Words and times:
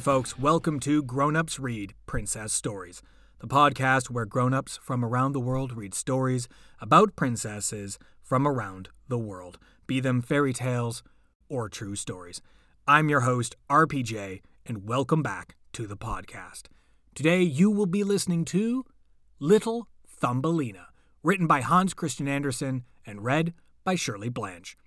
Folks. 0.00 0.38
Welcome 0.38 0.80
to 0.80 1.02
Grown 1.02 1.36
Ups 1.36 1.58
Read 1.58 1.92
Princess 2.06 2.54
Stories, 2.54 3.02
the 3.38 3.46
podcast 3.46 4.08
where 4.08 4.24
grown 4.24 4.54
ups 4.54 4.78
from 4.82 5.04
around 5.04 5.32
the 5.32 5.40
world 5.40 5.76
read 5.76 5.92
stories 5.92 6.48
about 6.80 7.16
princesses 7.16 7.98
from 8.22 8.48
around 8.48 8.88
the 9.08 9.18
world, 9.18 9.58
be 9.86 10.00
them 10.00 10.22
fairy 10.22 10.54
tales 10.54 11.02
or 11.50 11.68
true 11.68 11.96
stories. 11.96 12.40
I'm 12.88 13.10
your 13.10 13.20
host, 13.20 13.56
RPJ, 13.68 14.40
and 14.64 14.88
welcome 14.88 15.22
back 15.22 15.56
to 15.74 15.86
the 15.86 15.98
podcast. 15.98 16.62
Today, 17.14 17.42
you 17.42 17.70
will 17.70 17.86
be 17.86 18.02
listening 18.02 18.46
to 18.46 18.86
Little 19.38 19.86
Thumbelina, 20.08 20.86
written 21.22 21.46
by 21.46 21.60
Hans 21.60 21.92
Christian 21.92 22.26
Andersen 22.26 22.84
and 23.04 23.22
read 23.22 23.52
by 23.84 23.96
Shirley 23.96 24.30
Blanch. 24.30 24.78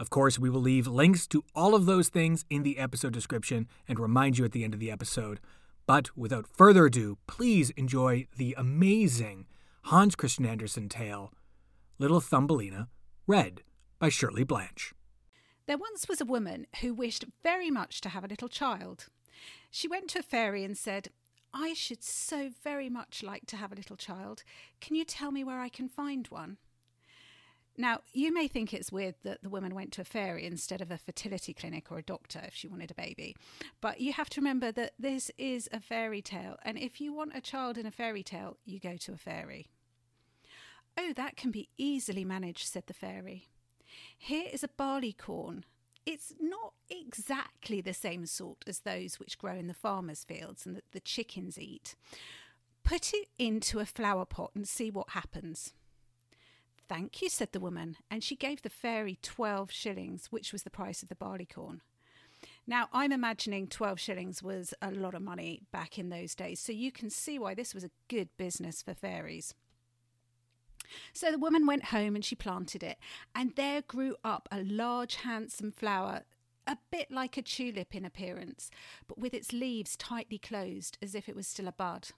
Of 0.00 0.08
course, 0.08 0.38
we 0.38 0.48
will 0.48 0.62
leave 0.62 0.86
links 0.86 1.26
to 1.26 1.44
all 1.54 1.74
of 1.74 1.84
those 1.84 2.08
things 2.08 2.46
in 2.48 2.62
the 2.62 2.78
episode 2.78 3.12
description 3.12 3.68
and 3.86 4.00
remind 4.00 4.38
you 4.38 4.46
at 4.46 4.52
the 4.52 4.64
end 4.64 4.72
of 4.72 4.80
the 4.80 4.90
episode. 4.90 5.40
But 5.86 6.16
without 6.16 6.46
further 6.46 6.86
ado, 6.86 7.18
please 7.26 7.68
enjoy 7.76 8.26
the 8.34 8.54
amazing 8.56 9.44
Hans 9.84 10.16
Christian 10.16 10.46
Andersen 10.46 10.88
tale, 10.88 11.34
Little 11.98 12.20
Thumbelina, 12.20 12.88
read 13.26 13.62
by 13.98 14.08
Shirley 14.08 14.42
Blanch. 14.42 14.94
There 15.66 15.76
once 15.76 16.08
was 16.08 16.22
a 16.22 16.24
woman 16.24 16.66
who 16.80 16.94
wished 16.94 17.26
very 17.42 17.70
much 17.70 18.00
to 18.00 18.08
have 18.08 18.24
a 18.24 18.28
little 18.28 18.48
child. 18.48 19.08
She 19.70 19.86
went 19.86 20.08
to 20.10 20.20
a 20.20 20.22
fairy 20.22 20.64
and 20.64 20.78
said, 20.78 21.08
I 21.52 21.74
should 21.74 22.02
so 22.02 22.48
very 22.64 22.88
much 22.88 23.22
like 23.22 23.44
to 23.48 23.56
have 23.56 23.70
a 23.70 23.76
little 23.76 23.96
child. 23.96 24.44
Can 24.80 24.96
you 24.96 25.04
tell 25.04 25.30
me 25.30 25.44
where 25.44 25.60
I 25.60 25.68
can 25.68 25.90
find 25.90 26.26
one? 26.28 26.56
Now, 27.76 28.00
you 28.12 28.32
may 28.32 28.46
think 28.46 28.74
it's 28.74 28.92
weird 28.92 29.14
that 29.22 29.42
the 29.42 29.48
woman 29.48 29.74
went 29.74 29.92
to 29.92 30.02
a 30.02 30.04
fairy 30.04 30.44
instead 30.44 30.80
of 30.80 30.90
a 30.90 30.98
fertility 30.98 31.54
clinic 31.54 31.90
or 31.90 31.98
a 31.98 32.02
doctor 32.02 32.42
if 32.44 32.54
she 32.54 32.68
wanted 32.68 32.90
a 32.90 32.94
baby. 32.94 33.36
But 33.80 34.00
you 34.00 34.12
have 34.12 34.28
to 34.30 34.40
remember 34.40 34.70
that 34.72 34.92
this 34.98 35.30
is 35.38 35.68
a 35.72 35.80
fairy 35.80 36.20
tale, 36.20 36.56
and 36.62 36.76
if 36.76 37.00
you 37.00 37.12
want 37.12 37.36
a 37.36 37.40
child 37.40 37.78
in 37.78 37.86
a 37.86 37.90
fairy 37.90 38.22
tale, 38.22 38.58
you 38.64 38.80
go 38.80 38.96
to 38.98 39.12
a 39.12 39.16
fairy. 39.16 39.68
Oh, 40.98 41.12
that 41.16 41.36
can 41.36 41.50
be 41.50 41.68
easily 41.78 42.24
managed, 42.24 42.66
said 42.66 42.84
the 42.86 42.92
fairy. 42.92 43.46
Here 44.18 44.48
is 44.52 44.62
a 44.62 44.68
barley 44.68 45.12
corn. 45.12 45.64
It's 46.04 46.34
not 46.40 46.74
exactly 46.88 47.80
the 47.80 47.94
same 47.94 48.26
sort 48.26 48.64
as 48.66 48.80
those 48.80 49.18
which 49.18 49.38
grow 49.38 49.54
in 49.54 49.68
the 49.68 49.74
farmer's 49.74 50.24
fields 50.24 50.66
and 50.66 50.76
that 50.76 50.90
the 50.92 51.00
chickens 51.00 51.58
eat. 51.58 51.94
Put 52.82 53.12
it 53.14 53.28
into 53.38 53.78
a 53.78 53.86
flower 53.86 54.24
pot 54.24 54.50
and 54.54 54.66
see 54.66 54.90
what 54.90 55.10
happens. 55.10 55.72
Thank 56.90 57.22
you, 57.22 57.28
said 57.28 57.52
the 57.52 57.60
woman, 57.60 57.98
and 58.10 58.20
she 58.20 58.34
gave 58.34 58.62
the 58.62 58.68
fairy 58.68 59.16
twelve 59.22 59.70
shillings, 59.70 60.26
which 60.32 60.52
was 60.52 60.64
the 60.64 60.70
price 60.70 61.04
of 61.04 61.08
the 61.08 61.14
barleycorn. 61.14 61.82
Now, 62.66 62.88
I'm 62.92 63.12
imagining 63.12 63.68
12 63.68 64.00
shillings 64.00 64.42
was 64.42 64.74
a 64.82 64.90
lot 64.90 65.14
of 65.14 65.22
money 65.22 65.62
back 65.70 66.00
in 66.00 66.08
those 66.08 66.34
days, 66.34 66.58
so 66.58 66.72
you 66.72 66.90
can 66.90 67.08
see 67.08 67.38
why 67.38 67.54
this 67.54 67.74
was 67.74 67.84
a 67.84 67.92
good 68.08 68.28
business 68.36 68.82
for 68.82 68.92
fairies. 68.92 69.54
So 71.12 71.30
the 71.30 71.38
woman 71.38 71.64
went 71.64 71.86
home 71.86 72.16
and 72.16 72.24
she 72.24 72.34
planted 72.34 72.82
it, 72.82 72.98
and 73.36 73.54
there 73.54 73.82
grew 73.82 74.16
up 74.24 74.48
a 74.50 74.64
large, 74.64 75.14
handsome 75.14 75.70
flower, 75.70 76.22
a 76.66 76.76
bit 76.90 77.12
like 77.12 77.36
a 77.36 77.42
tulip 77.42 77.94
in 77.94 78.04
appearance, 78.04 78.68
but 79.06 79.16
with 79.16 79.32
its 79.32 79.52
leaves 79.52 79.96
tightly 79.96 80.38
closed 80.38 80.98
as 81.00 81.14
if 81.14 81.28
it 81.28 81.36
was 81.36 81.46
still 81.46 81.68
a 81.68 81.72
bud. 81.72 82.08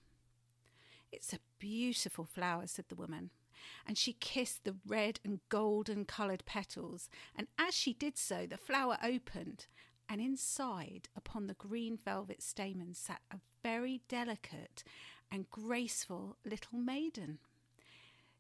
It's 1.13 1.35
a 1.35 1.41
beautiful 1.59 2.25
flower, 2.25 2.67
said 2.67 2.87
the 2.89 2.95
woman 2.95 3.33
and 3.87 3.97
she 3.97 4.13
kissed 4.15 4.65
the 4.65 4.77
red 4.87 5.21
and 5.25 5.41
golden 5.49 6.05
coloured 6.05 6.45
petals. 6.45 7.09
And 7.37 7.47
as 7.59 7.75
she 7.75 7.93
did 7.93 8.17
so, 8.17 8.47
the 8.47 8.57
flower 8.57 8.99
opened, 9.03 9.67
and 10.09 10.21
inside, 10.21 11.09
upon 11.17 11.47
the 11.47 11.55
green 11.55 11.97
velvet 11.97 12.43
stamen, 12.43 12.95
sat 12.95 13.21
a 13.31 13.39
very 13.63 14.03
delicate 14.09 14.85
and 15.31 15.51
graceful 15.51 16.37
little 16.45 16.79
maiden. 16.79 17.39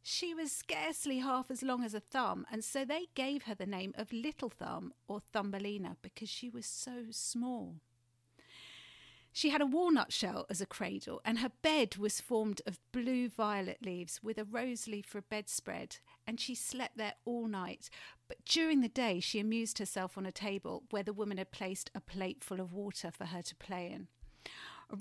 She 0.03 0.34
was 0.34 0.50
scarcely 0.50 1.19
half 1.19 1.50
as 1.50 1.62
long 1.62 1.84
as 1.84 1.94
a 1.94 2.00
thumb, 2.00 2.44
and 2.50 2.65
so 2.65 2.84
they 2.84 3.06
gave 3.15 3.44
her 3.44 3.55
the 3.55 3.66
name 3.66 3.94
of 3.97 4.12
Little 4.12 4.50
Thumb 4.50 4.93
or 5.06 5.21
Thumbelina 5.21 5.97
because 6.03 6.28
she 6.28 6.50
was 6.50 6.66
so 6.66 7.05
small. 7.11 7.77
She 9.34 9.48
had 9.48 9.62
a 9.62 9.66
walnut 9.66 10.12
shell 10.12 10.44
as 10.50 10.60
a 10.60 10.66
cradle, 10.66 11.22
and 11.25 11.38
her 11.38 11.50
bed 11.62 11.97
was 11.97 12.20
formed 12.20 12.60
of 12.66 12.78
blue 12.93 13.31
violet 13.31 13.78
leaves 13.82 14.22
with 14.22 14.37
a 14.37 14.44
rose 14.44 14.87
leaf 14.87 15.06
for 15.06 15.19
a 15.19 15.22
bedspread, 15.22 15.97
and 16.26 16.38
she 16.38 16.54
slept 16.54 16.98
there 16.98 17.15
all 17.25 17.47
night. 17.47 17.88
But 18.28 18.44
during 18.44 18.82
the 18.82 18.88
day, 18.88 19.20
she 19.20 19.41
amused 19.41 19.78
herself 19.78 20.19
on 20.19 20.26
a 20.26 20.32
table 20.32 20.84
where 20.91 21.03
the 21.03 21.15
woman 21.15 21.38
had 21.38 21.50
placed 21.50 21.91
a 21.94 22.00
plate 22.00 22.44
full 22.44 22.60
of 22.60 22.75
water 22.75 23.10
for 23.10 23.25
her 23.25 23.41
to 23.43 23.56
play 23.56 23.91
in. 23.91 24.09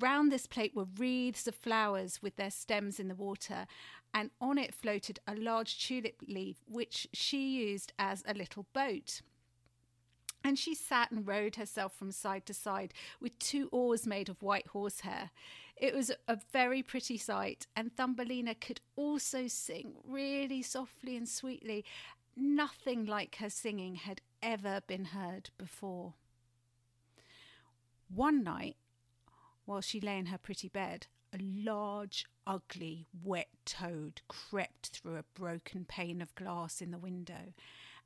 Around 0.02 0.30
this 0.30 0.48
plate 0.48 0.74
were 0.74 0.88
wreaths 0.98 1.48
of 1.48 1.56
flowers 1.56 2.22
with 2.22 2.38
their 2.38 2.52
stems 2.52 3.02
in 3.02 3.10
the 3.10 3.16
water, 3.16 3.68
and 4.14 4.32
on 4.40 4.58
it 4.58 4.74
floated 4.74 5.20
a 5.28 5.36
large 5.36 5.86
tulip 5.86 6.22
leaf, 6.26 6.64
which 6.66 7.08
she 7.12 7.50
used 7.50 7.92
as 8.00 8.24
a 8.26 8.34
little 8.34 8.66
boat. 8.72 9.22
And 10.44 10.58
she 10.58 10.74
sat 10.74 11.12
and 11.12 11.28
rowed 11.28 11.56
herself 11.56 11.94
from 11.94 12.12
side 12.12 12.46
to 12.48 12.54
side 12.54 12.94
with 13.20 13.38
two 13.40 13.70
oars 13.72 14.08
made 14.08 14.28
of 14.28 14.42
white 14.42 14.68
horsehair. 14.68 15.30
It 15.76 15.94
was 15.94 16.12
a 16.28 16.38
very 16.52 16.84
pretty 16.84 17.18
sight, 17.18 17.68
and 17.76 17.96
Thumbelina 17.96 18.56
could 18.56 18.82
also 18.96 19.48
sing 19.48 19.94
really 20.04 20.62
softly 20.62 21.16
and 21.16 21.28
sweetly. 21.28 21.86
Nothing 22.36 23.06
like 23.06 23.36
her 23.36 23.50
singing 23.50 23.96
had 23.96 24.22
ever 24.42 24.82
been 24.88 25.06
heard 25.06 25.50
before. 25.58 26.14
One 28.14 28.44
night, 28.44 28.78
while 29.66 29.82
she 29.82 30.02
lay 30.02 30.18
in 30.18 30.28
her 30.28 30.38
pretty 30.38 30.70
bed, 30.70 31.08
a 31.34 31.38
large, 31.42 32.26
ugly, 32.46 33.08
wet 33.24 33.48
toad 33.66 34.22
crept 34.28 34.88
through 34.88 35.18
a 35.18 35.24
broken 35.34 35.86
pane 35.86 36.22
of 36.22 36.36
glass 36.36 36.82
in 36.82 36.92
the 36.92 36.98
window 36.98 37.54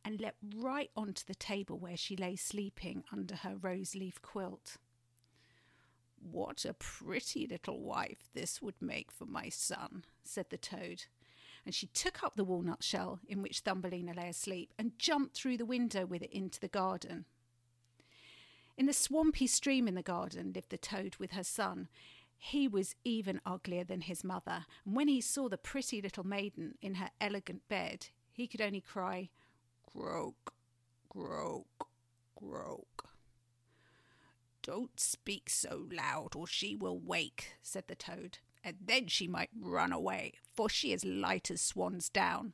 and 0.06 0.22
leapt 0.22 0.38
right 0.56 0.92
onto 0.96 1.24
the 1.25 1.36
table 1.36 1.80
where 1.80 1.98
she 1.98 2.16
lay 2.16 2.36
sleeping 2.36 3.04
under 3.12 3.38
her 3.38 3.56
rose 3.60 3.96
leaf 3.96 4.22
quilt. 4.22 4.78
What 6.31 6.63
a 6.63 6.74
pretty 6.74 7.48
little 7.48 7.81
wife 7.81 8.30
this 8.34 8.62
would 8.62 8.80
make 8.80 9.12
for 9.12 9.25
my 9.25 9.50
son, 9.50 10.06
said 10.24 10.46
the 10.52 10.57
toad. 10.57 11.06
And 11.66 11.74
she 11.74 11.88
took 11.88 12.24
up 12.24 12.36
the 12.36 12.44
walnut 12.44 12.84
shell 12.84 13.19
in 13.28 13.42
which 13.42 13.62
Thumbelina 13.62 14.13
lay 14.13 14.30
asleep 14.30 14.72
and 14.78 14.98
jumped 15.00 15.36
through 15.36 15.57
the 15.57 15.66
window 15.66 16.06
with 16.06 16.22
it 16.22 16.31
into 16.31 16.60
the 16.60 16.68
garden. 16.68 17.25
In 18.78 18.86
the 18.86 18.94
swampy 18.94 19.48
stream 19.48 19.88
in 19.88 19.96
the 19.96 20.04
garden 20.04 20.51
lived 20.54 20.69
the 20.69 20.78
toad 20.78 21.16
with 21.16 21.31
her 21.31 21.44
son. 21.44 21.88
He 22.38 22.68
was 22.68 22.96
even 23.04 23.42
uglier 23.46 23.84
than 23.84 24.01
his 24.01 24.24
mother, 24.24 24.66
and 24.86 24.96
when 24.96 25.08
he 25.08 25.22
saw 25.22 25.50
the 25.50 25.58
pretty 25.58 26.01
little 26.01 26.25
maiden 26.25 26.75
in 26.81 26.96
her 26.96 27.10
elegant 27.19 27.68
bed, 27.68 28.08
he 28.31 28.48
could 28.48 28.62
only 28.62 28.81
cry, 28.81 29.30
Croak, 29.97 30.53
croak, 31.09 31.88
croak. 32.38 33.09
Don't 34.62 35.00
speak 35.00 35.50
so 35.50 35.88
loud, 35.89 36.36
or 36.36 36.47
she 36.47 36.75
will 36.75 37.00
wake, 37.00 37.53
said 37.62 37.86
the 37.88 37.95
toad, 37.95 38.39
and 38.62 38.75
then 38.83 39.07
she 39.07 39.25
might 39.25 39.51
run 39.57 39.94
away, 39.94 40.33
for 40.53 40.68
she 40.69 40.92
is 40.92 41.06
light 41.06 41.50
as 41.50 41.62
swan's 41.62 42.09
down. 42.09 42.53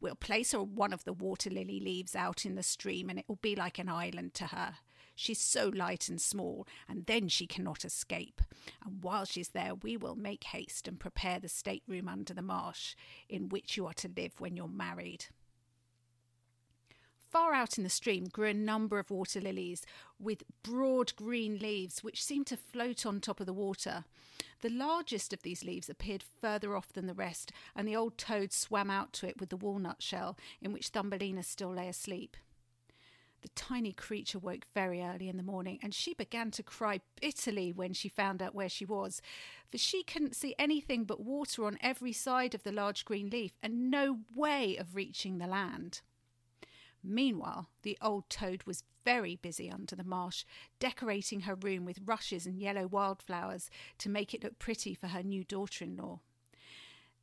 We'll 0.00 0.14
place 0.14 0.52
her 0.52 0.62
one 0.62 0.92
of 0.92 1.02
the 1.04 1.12
water 1.12 1.50
lily 1.50 1.80
leaves 1.80 2.14
out 2.14 2.46
in 2.46 2.54
the 2.54 2.62
stream, 2.62 3.10
and 3.10 3.18
it 3.18 3.24
will 3.26 3.40
be 3.42 3.56
like 3.56 3.80
an 3.80 3.88
island 3.88 4.34
to 4.34 4.46
her. 4.46 4.76
She's 5.16 5.40
so 5.40 5.72
light 5.74 6.08
and 6.08 6.20
small, 6.20 6.68
and 6.88 7.06
then 7.06 7.28
she 7.28 7.48
cannot 7.48 7.84
escape. 7.84 8.40
And 8.84 9.02
while 9.02 9.24
she's 9.24 9.48
there, 9.48 9.74
we 9.74 9.96
will 9.96 10.16
make 10.16 10.44
haste 10.44 10.86
and 10.86 11.00
prepare 11.00 11.40
the 11.40 11.48
stateroom 11.48 12.08
under 12.08 12.32
the 12.32 12.42
marsh, 12.42 12.94
in 13.28 13.48
which 13.48 13.76
you 13.76 13.86
are 13.86 13.94
to 13.94 14.10
live 14.14 14.40
when 14.40 14.56
you're 14.56 14.68
married. 14.68 15.26
Far 17.34 17.52
out 17.52 17.78
in 17.78 17.82
the 17.82 17.90
stream 17.90 18.26
grew 18.26 18.46
a 18.46 18.54
number 18.54 19.00
of 19.00 19.10
water 19.10 19.40
lilies 19.40 19.84
with 20.20 20.44
broad 20.62 21.16
green 21.16 21.58
leaves 21.58 22.04
which 22.04 22.22
seemed 22.22 22.46
to 22.46 22.56
float 22.56 23.04
on 23.04 23.20
top 23.20 23.40
of 23.40 23.46
the 23.46 23.52
water. 23.52 24.04
The 24.60 24.70
largest 24.70 25.32
of 25.32 25.42
these 25.42 25.64
leaves 25.64 25.90
appeared 25.90 26.22
further 26.22 26.76
off 26.76 26.92
than 26.92 27.08
the 27.08 27.12
rest, 27.12 27.50
and 27.74 27.88
the 27.88 27.96
old 27.96 28.18
toad 28.18 28.52
swam 28.52 28.88
out 28.88 29.12
to 29.14 29.26
it 29.26 29.40
with 29.40 29.48
the 29.48 29.56
walnut 29.56 30.00
shell 30.00 30.38
in 30.62 30.72
which 30.72 30.90
Thumbelina 30.90 31.42
still 31.42 31.74
lay 31.74 31.88
asleep. 31.88 32.36
The 33.42 33.48
tiny 33.56 33.92
creature 33.92 34.38
woke 34.38 34.66
very 34.72 35.02
early 35.02 35.28
in 35.28 35.36
the 35.36 35.42
morning, 35.42 35.80
and 35.82 35.92
she 35.92 36.14
began 36.14 36.52
to 36.52 36.62
cry 36.62 37.00
bitterly 37.20 37.72
when 37.72 37.94
she 37.94 38.08
found 38.08 38.42
out 38.42 38.54
where 38.54 38.68
she 38.68 38.84
was, 38.84 39.20
for 39.72 39.78
she 39.78 40.04
couldn't 40.04 40.36
see 40.36 40.54
anything 40.56 41.02
but 41.02 41.18
water 41.18 41.64
on 41.64 41.78
every 41.80 42.12
side 42.12 42.54
of 42.54 42.62
the 42.62 42.70
large 42.70 43.04
green 43.04 43.28
leaf, 43.28 43.58
and 43.60 43.90
no 43.90 44.20
way 44.32 44.76
of 44.76 44.94
reaching 44.94 45.38
the 45.38 45.48
land. 45.48 46.00
Meanwhile, 47.04 47.68
the 47.82 47.98
old 48.00 48.30
toad 48.30 48.64
was 48.64 48.82
very 49.04 49.36
busy 49.36 49.70
under 49.70 49.94
the 49.94 50.04
marsh, 50.04 50.44
decorating 50.78 51.42
her 51.42 51.54
room 51.54 51.84
with 51.84 52.00
rushes 52.04 52.46
and 52.46 52.58
yellow 52.58 52.86
wildflowers 52.86 53.68
to 53.98 54.08
make 54.08 54.32
it 54.32 54.42
look 54.42 54.58
pretty 54.58 54.94
for 54.94 55.08
her 55.08 55.22
new 55.22 55.44
daughter 55.44 55.84
in 55.84 55.96
law. 55.96 56.20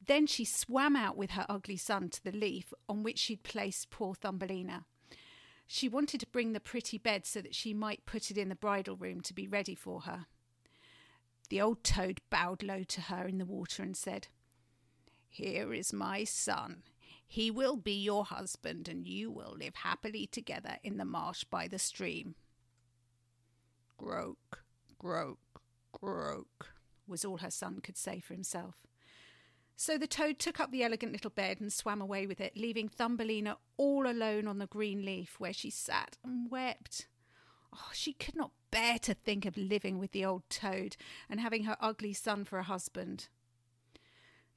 Then 0.06 0.28
she 0.28 0.46
swam 0.46 0.96
out 0.96 1.18
with 1.18 1.32
her 1.32 1.46
ugly 1.50 1.78
son 1.78 2.10
to 2.10 2.24
the 2.24 2.32
leaf 2.32 2.74
on 2.88 3.02
which 3.02 3.18
she'd 3.18 3.44
placed 3.44 3.90
poor 3.90 4.14
Thumbelina. 4.14 4.86
She 5.66 5.90
wanted 5.90 6.20
to 6.20 6.28
bring 6.28 6.54
the 6.54 6.60
pretty 6.60 6.98
bed 6.98 7.26
so 7.26 7.42
that 7.42 7.56
she 7.56 7.74
might 7.74 8.06
put 8.06 8.30
it 8.30 8.38
in 8.38 8.50
the 8.50 8.56
bridal 8.56 8.96
room 8.96 9.22
to 9.22 9.34
be 9.34 9.48
ready 9.48 9.74
for 9.74 10.02
her. 10.02 10.28
The 11.50 11.62
old 11.62 11.84
toad 11.84 12.22
bowed 12.30 12.62
low 12.62 12.84
to 12.84 13.02
her 13.02 13.28
in 13.28 13.38
the 13.38 13.46
water 13.46 13.82
and 13.84 13.96
said, 13.96 14.28
Here 15.30 15.74
is 15.74 15.94
my 15.94 16.24
son. 16.24 16.84
He 17.32 17.50
will 17.50 17.78
be 17.78 17.94
your 17.94 18.26
husband, 18.26 18.90
and 18.90 19.08
you 19.08 19.32
will 19.32 19.56
live 19.58 19.76
happily 19.76 20.28
together 20.28 20.80
in 20.84 20.98
the 20.98 21.06
marsh 21.06 21.46
by 21.46 21.70
the 21.70 21.80
stream. 21.80 22.36
Groak, 23.98 24.66
groak, 25.00 25.40
groak, 25.94 26.74
was 27.08 27.24
all 27.24 27.38
her 27.38 27.50
son 27.50 27.80
could 27.80 27.96
say 27.96 28.20
for 28.20 28.34
himself. 28.34 28.86
So 29.78 29.98
the 29.98 30.08
toad 30.08 30.40
took 30.40 30.60
up 30.60 30.72
the 30.72 30.84
elegant 30.84 31.14
little 31.14 31.30
bed 31.30 31.62
and 31.62 31.72
swam 31.72 32.02
away 32.02 32.28
with 32.28 32.42
it, 32.42 32.58
leaving 32.58 32.90
Thumbelina 32.90 33.56
all 33.78 34.12
alone 34.12 34.46
on 34.46 34.58
the 34.58 34.68
green 34.68 35.06
leaf, 35.06 35.40
where 35.40 35.54
she 35.54 35.70
sat 35.70 36.18
and 36.26 36.52
wept. 36.52 37.08
Oh, 37.74 37.92
she 37.94 38.12
could 38.12 38.36
not 38.36 38.52
bear 38.72 39.00
to 39.00 39.14
think 39.14 39.46
of 39.46 39.56
living 39.56 40.00
with 40.00 40.12
the 40.12 40.26
old 40.26 40.44
toad 40.50 40.98
and 41.30 41.40
having 41.40 41.64
her 41.64 41.78
ugly 41.80 42.12
son 42.12 42.44
for 42.44 42.60
a 42.60 42.64
husband. 42.64 43.30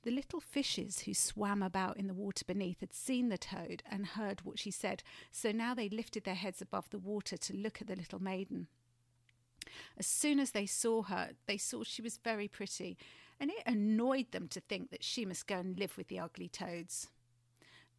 The 0.05 0.11
little 0.11 0.41
fishes 0.41 1.01
who 1.01 1.15
swam 1.15 1.63
about 1.63 1.97
in 1.97 2.09
the 2.09 2.15
water 2.15 2.45
beneath 2.47 2.81
had 2.81 2.93
seen 2.93 3.31
the 3.31 3.39
toad 3.39 3.83
and 3.91 4.05
heard 4.05 4.43
what 4.43 4.59
she 4.59 4.71
said, 4.71 5.03
so 5.33 5.51
now 5.51 5.73
they 5.73 5.89
lifted 5.89 6.25
their 6.25 6.35
heads 6.35 6.61
above 6.61 6.91
the 6.91 6.99
water 6.99 7.39
to 7.39 7.57
look 7.57 7.81
at 7.81 7.87
the 7.87 7.97
little 7.97 8.23
maiden. 8.23 8.67
As 9.97 10.07
soon 10.07 10.39
as 10.39 10.51
they 10.51 10.67
saw 10.67 11.05
her, 11.05 11.31
they 11.47 11.57
saw 11.57 11.85
she 11.85 12.03
was 12.03 12.19
very 12.19 12.49
pretty, 12.49 12.99
and 13.41 13.51
it 13.51 13.63
annoyed 13.65 14.31
them 14.33 14.47
to 14.49 14.61
think 14.61 14.91
that 14.91 15.03
she 15.03 15.25
must 15.25 15.47
go 15.47 15.61
and 15.61 15.79
live 15.79 15.97
with 15.97 16.09
the 16.09 16.19
ugly 16.19 16.49
toads. 16.49 17.09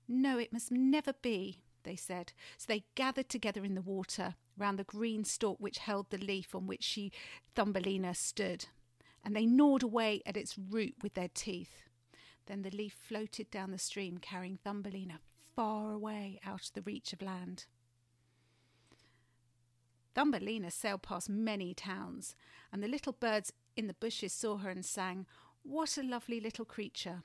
No, 0.08 0.38
it 0.38 0.54
must 0.54 0.72
never 0.72 1.14
be, 1.14 1.64
they 1.86 1.96
said. 1.96 2.34
So 2.60 2.66
they 2.68 2.86
gathered 2.94 3.30
together 3.30 3.66
in 3.66 3.74
the 3.74 3.82
water 3.82 4.36
round 4.60 4.78
the 4.78 4.84
green 4.84 5.24
stalk 5.24 5.58
which 5.60 5.80
held 5.80 6.12
the 6.12 6.20
leaf 6.20 6.54
on 6.54 6.68
which 6.68 6.84
she, 6.84 7.12
Thumbelina, 7.56 8.14
stood, 8.14 8.68
and 9.24 9.36
they 9.36 9.48
gnawed 9.48 9.82
away 9.82 10.22
at 10.24 10.38
its 10.38 10.56
root 10.56 10.94
with 11.02 11.16
their 11.16 11.30
teeth. 11.34 11.85
Then 12.46 12.62
the 12.62 12.70
leaf 12.70 12.94
floated 12.94 13.50
down 13.50 13.72
the 13.72 13.78
stream, 13.78 14.18
carrying 14.20 14.58
Thumbelina 14.58 15.20
far 15.56 15.92
away 15.94 16.40
out 16.46 16.68
of 16.68 16.74
the 16.74 16.82
reach 16.82 17.14
of 17.14 17.22
land. 17.22 17.66
Thumbelina 20.14 20.72
sailed 20.72 21.02
past 21.02 21.30
many 21.30 21.74
towns, 21.74 22.36
and 22.72 22.84
the 22.84 22.88
little 22.88 23.14
birds 23.14 23.52
in 23.76 23.88
the 23.88 23.94
bushes 23.94 24.34
saw 24.34 24.58
her 24.58 24.70
and 24.70 24.86
sang, 24.86 25.26
What 25.64 25.98
a 25.98 26.04
lovely 26.04 26.40
little 26.40 26.66
creature! 26.66 27.24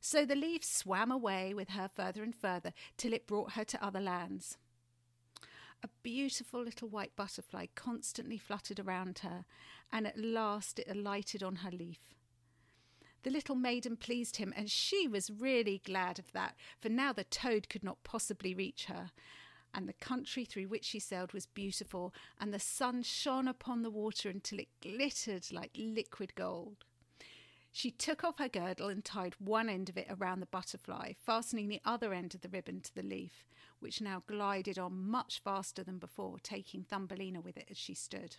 So 0.00 0.24
the 0.24 0.34
leaf 0.34 0.64
swam 0.64 1.12
away 1.12 1.54
with 1.54 1.70
her 1.70 1.88
further 1.88 2.22
and 2.22 2.34
further 2.34 2.72
till 2.96 3.12
it 3.12 3.26
brought 3.26 3.52
her 3.52 3.64
to 3.64 3.84
other 3.84 4.00
lands. 4.00 4.56
A 5.82 5.88
beautiful 6.02 6.62
little 6.62 6.88
white 6.88 7.14
butterfly 7.14 7.66
constantly 7.74 8.38
fluttered 8.38 8.80
around 8.80 9.20
her, 9.20 9.44
and 9.92 10.06
at 10.06 10.18
last 10.18 10.80
it 10.80 10.90
alighted 10.90 11.42
on 11.42 11.56
her 11.56 11.70
leaf. 11.70 12.00
The 13.22 13.30
little 13.30 13.56
maiden 13.56 13.96
pleased 13.96 14.36
him, 14.36 14.52
and 14.56 14.70
she 14.70 15.08
was 15.08 15.30
really 15.30 15.82
glad 15.84 16.18
of 16.18 16.32
that, 16.32 16.54
for 16.80 16.88
now 16.88 17.12
the 17.12 17.24
toad 17.24 17.68
could 17.68 17.82
not 17.82 18.04
possibly 18.04 18.54
reach 18.54 18.86
her. 18.86 19.10
And 19.74 19.88
the 19.88 19.94
country 19.94 20.44
through 20.44 20.68
which 20.68 20.84
she 20.84 20.98
sailed 20.98 21.32
was 21.32 21.46
beautiful, 21.46 22.14
and 22.40 22.54
the 22.54 22.60
sun 22.60 23.02
shone 23.02 23.48
upon 23.48 23.82
the 23.82 23.90
water 23.90 24.30
until 24.30 24.60
it 24.60 24.68
glittered 24.80 25.52
like 25.52 25.72
liquid 25.74 26.34
gold. 26.34 26.84
She 27.70 27.90
took 27.90 28.24
off 28.24 28.38
her 28.38 28.48
girdle 28.48 28.88
and 28.88 29.04
tied 29.04 29.34
one 29.38 29.68
end 29.68 29.88
of 29.88 29.96
it 29.98 30.06
around 30.08 30.40
the 30.40 30.46
butterfly, 30.46 31.12
fastening 31.24 31.68
the 31.68 31.82
other 31.84 32.14
end 32.14 32.34
of 32.34 32.40
the 32.40 32.48
ribbon 32.48 32.80
to 32.80 32.94
the 32.94 33.02
leaf, 33.02 33.44
which 33.78 34.00
now 34.00 34.22
glided 34.26 34.78
on 34.78 35.08
much 35.08 35.40
faster 35.44 35.84
than 35.84 35.98
before, 35.98 36.38
taking 36.42 36.82
Thumbelina 36.82 37.40
with 37.40 37.56
it 37.56 37.68
as 37.70 37.76
she 37.76 37.94
stood. 37.94 38.36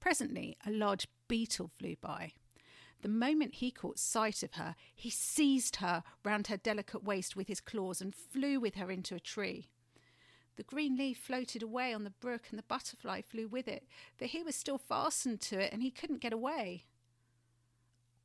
Presently, 0.00 0.56
a 0.66 0.70
large 0.70 1.06
beetle 1.28 1.70
flew 1.78 1.96
by. 2.00 2.32
The 3.04 3.10
moment 3.10 3.56
he 3.56 3.70
caught 3.70 3.98
sight 3.98 4.42
of 4.42 4.54
her, 4.54 4.74
he 4.94 5.10
seized 5.10 5.76
her 5.76 6.02
round 6.24 6.46
her 6.46 6.56
delicate 6.56 7.04
waist 7.04 7.36
with 7.36 7.48
his 7.48 7.60
claws 7.60 8.00
and 8.00 8.14
flew 8.14 8.58
with 8.58 8.76
her 8.76 8.90
into 8.90 9.14
a 9.14 9.20
tree. 9.20 9.68
The 10.56 10.62
green 10.62 10.96
leaf 10.96 11.18
floated 11.18 11.62
away 11.62 11.92
on 11.92 12.04
the 12.04 12.14
brook, 12.18 12.46
and 12.48 12.58
the 12.58 12.62
butterfly 12.62 13.20
flew 13.20 13.46
with 13.46 13.68
it, 13.68 13.86
but 14.16 14.28
he 14.28 14.42
was 14.42 14.56
still 14.56 14.78
fastened 14.78 15.42
to 15.42 15.60
it 15.60 15.70
and 15.70 15.82
he 15.82 15.90
couldn't 15.90 16.22
get 16.22 16.32
away. 16.32 16.86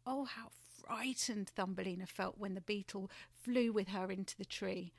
Oh, 0.06 0.24
how 0.24 0.52
frightened 0.82 1.50
Thumbelina 1.50 2.06
felt 2.06 2.38
when 2.38 2.54
the 2.54 2.62
beetle 2.62 3.12
flew 3.34 3.74
with 3.74 3.90
her 3.90 4.10
into 4.10 4.38
the 4.38 4.46
tree 4.46 4.94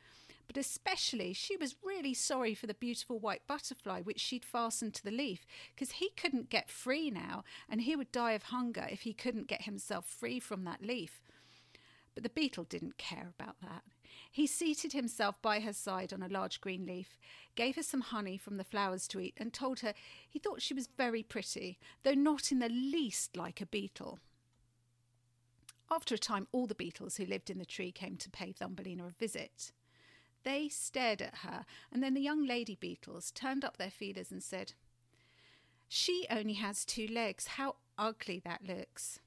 but 0.51 0.59
especially 0.59 1.33
she 1.33 1.57
was 1.57 1.77
really 1.81 2.13
sorry 2.13 2.57
for 2.57 2.67
the 2.67 2.75
beautiful 2.75 3.21
white 3.21 3.47
butterfly 3.47 4.01
which 4.01 4.19
she'd 4.19 4.45
fastened 4.45 4.93
to 4.93 5.05
the 5.05 5.13
leaf, 5.13 5.47
because 5.73 5.93
he 5.93 6.11
couldn't 6.17 6.51
get 6.51 6.69
free 6.69 7.09
now, 7.09 7.45
and 7.69 7.83
he 7.83 7.95
would 7.95 8.11
die 8.11 8.33
of 8.33 8.43
hunger 8.43 8.85
if 8.91 9.03
he 9.03 9.13
couldn't 9.13 9.47
get 9.47 9.63
himself 9.63 10.05
free 10.05 10.41
from 10.41 10.65
that 10.65 10.83
leaf. 10.83 11.23
But 12.15 12.25
the 12.25 12.31
beetle 12.31 12.65
didn't 12.65 12.99
care 12.99 13.33
about 13.39 13.61
that. 13.63 13.85
He 14.29 14.49
seated 14.49 14.93
himself 14.93 15.41
by 15.41 15.61
her 15.61 15.73
side 15.73 16.13
on 16.13 16.21
a 16.21 16.27
large 16.27 16.61
green 16.61 16.85
leaf, 16.85 17.17
gave 17.55 17.77
her 17.77 17.85
some 17.85 18.01
honey 18.01 18.37
from 18.37 18.57
the 18.57 18.65
flowers 18.65 19.07
to 19.07 19.21
eat, 19.21 19.35
and 19.37 19.53
told 19.53 19.79
her 19.81 19.95
he 20.29 20.41
thought 20.41 20.63
she 20.63 20.75
was 20.75 20.89
very 20.99 21.23
pretty, 21.23 21.79
though 22.03 22.15
not 22.15 22.51
in 22.51 22.59
the 22.59 22.69
least 22.69 23.37
like 23.37 23.61
a 23.61 23.67
beetle. 23.67 24.19
After 25.89 26.17
a 26.17 26.19
time, 26.19 26.49
all 26.51 26.67
the 26.67 26.75
beetles 26.75 27.19
who 27.19 27.25
lived 27.25 27.51
in 27.51 27.59
the 27.59 27.65
tree 27.65 27.93
came 27.93 28.17
to 28.17 28.29
pay 28.29 28.51
Thumbelina 28.51 29.07
a 29.07 29.11
visit. 29.11 29.71
They 30.43 30.69
stared 30.69 31.21
at 31.21 31.39
her, 31.39 31.65
and 31.93 32.03
then 32.03 32.15
the 32.15 32.21
young 32.21 32.47
lady 32.47 32.75
beetles 32.75 33.31
turned 33.31 33.65
up 33.65 33.77
their 33.77 33.91
feelers 33.91 34.31
and 34.31 34.43
said, 34.43 34.73
She 35.89 36.27
only 36.31 36.55
has 36.55 36.85
two 36.85 37.07
legs. 37.07 37.47
How 37.47 37.77
ugly 37.99 38.41
that 38.45 38.67
looks. 38.67 39.21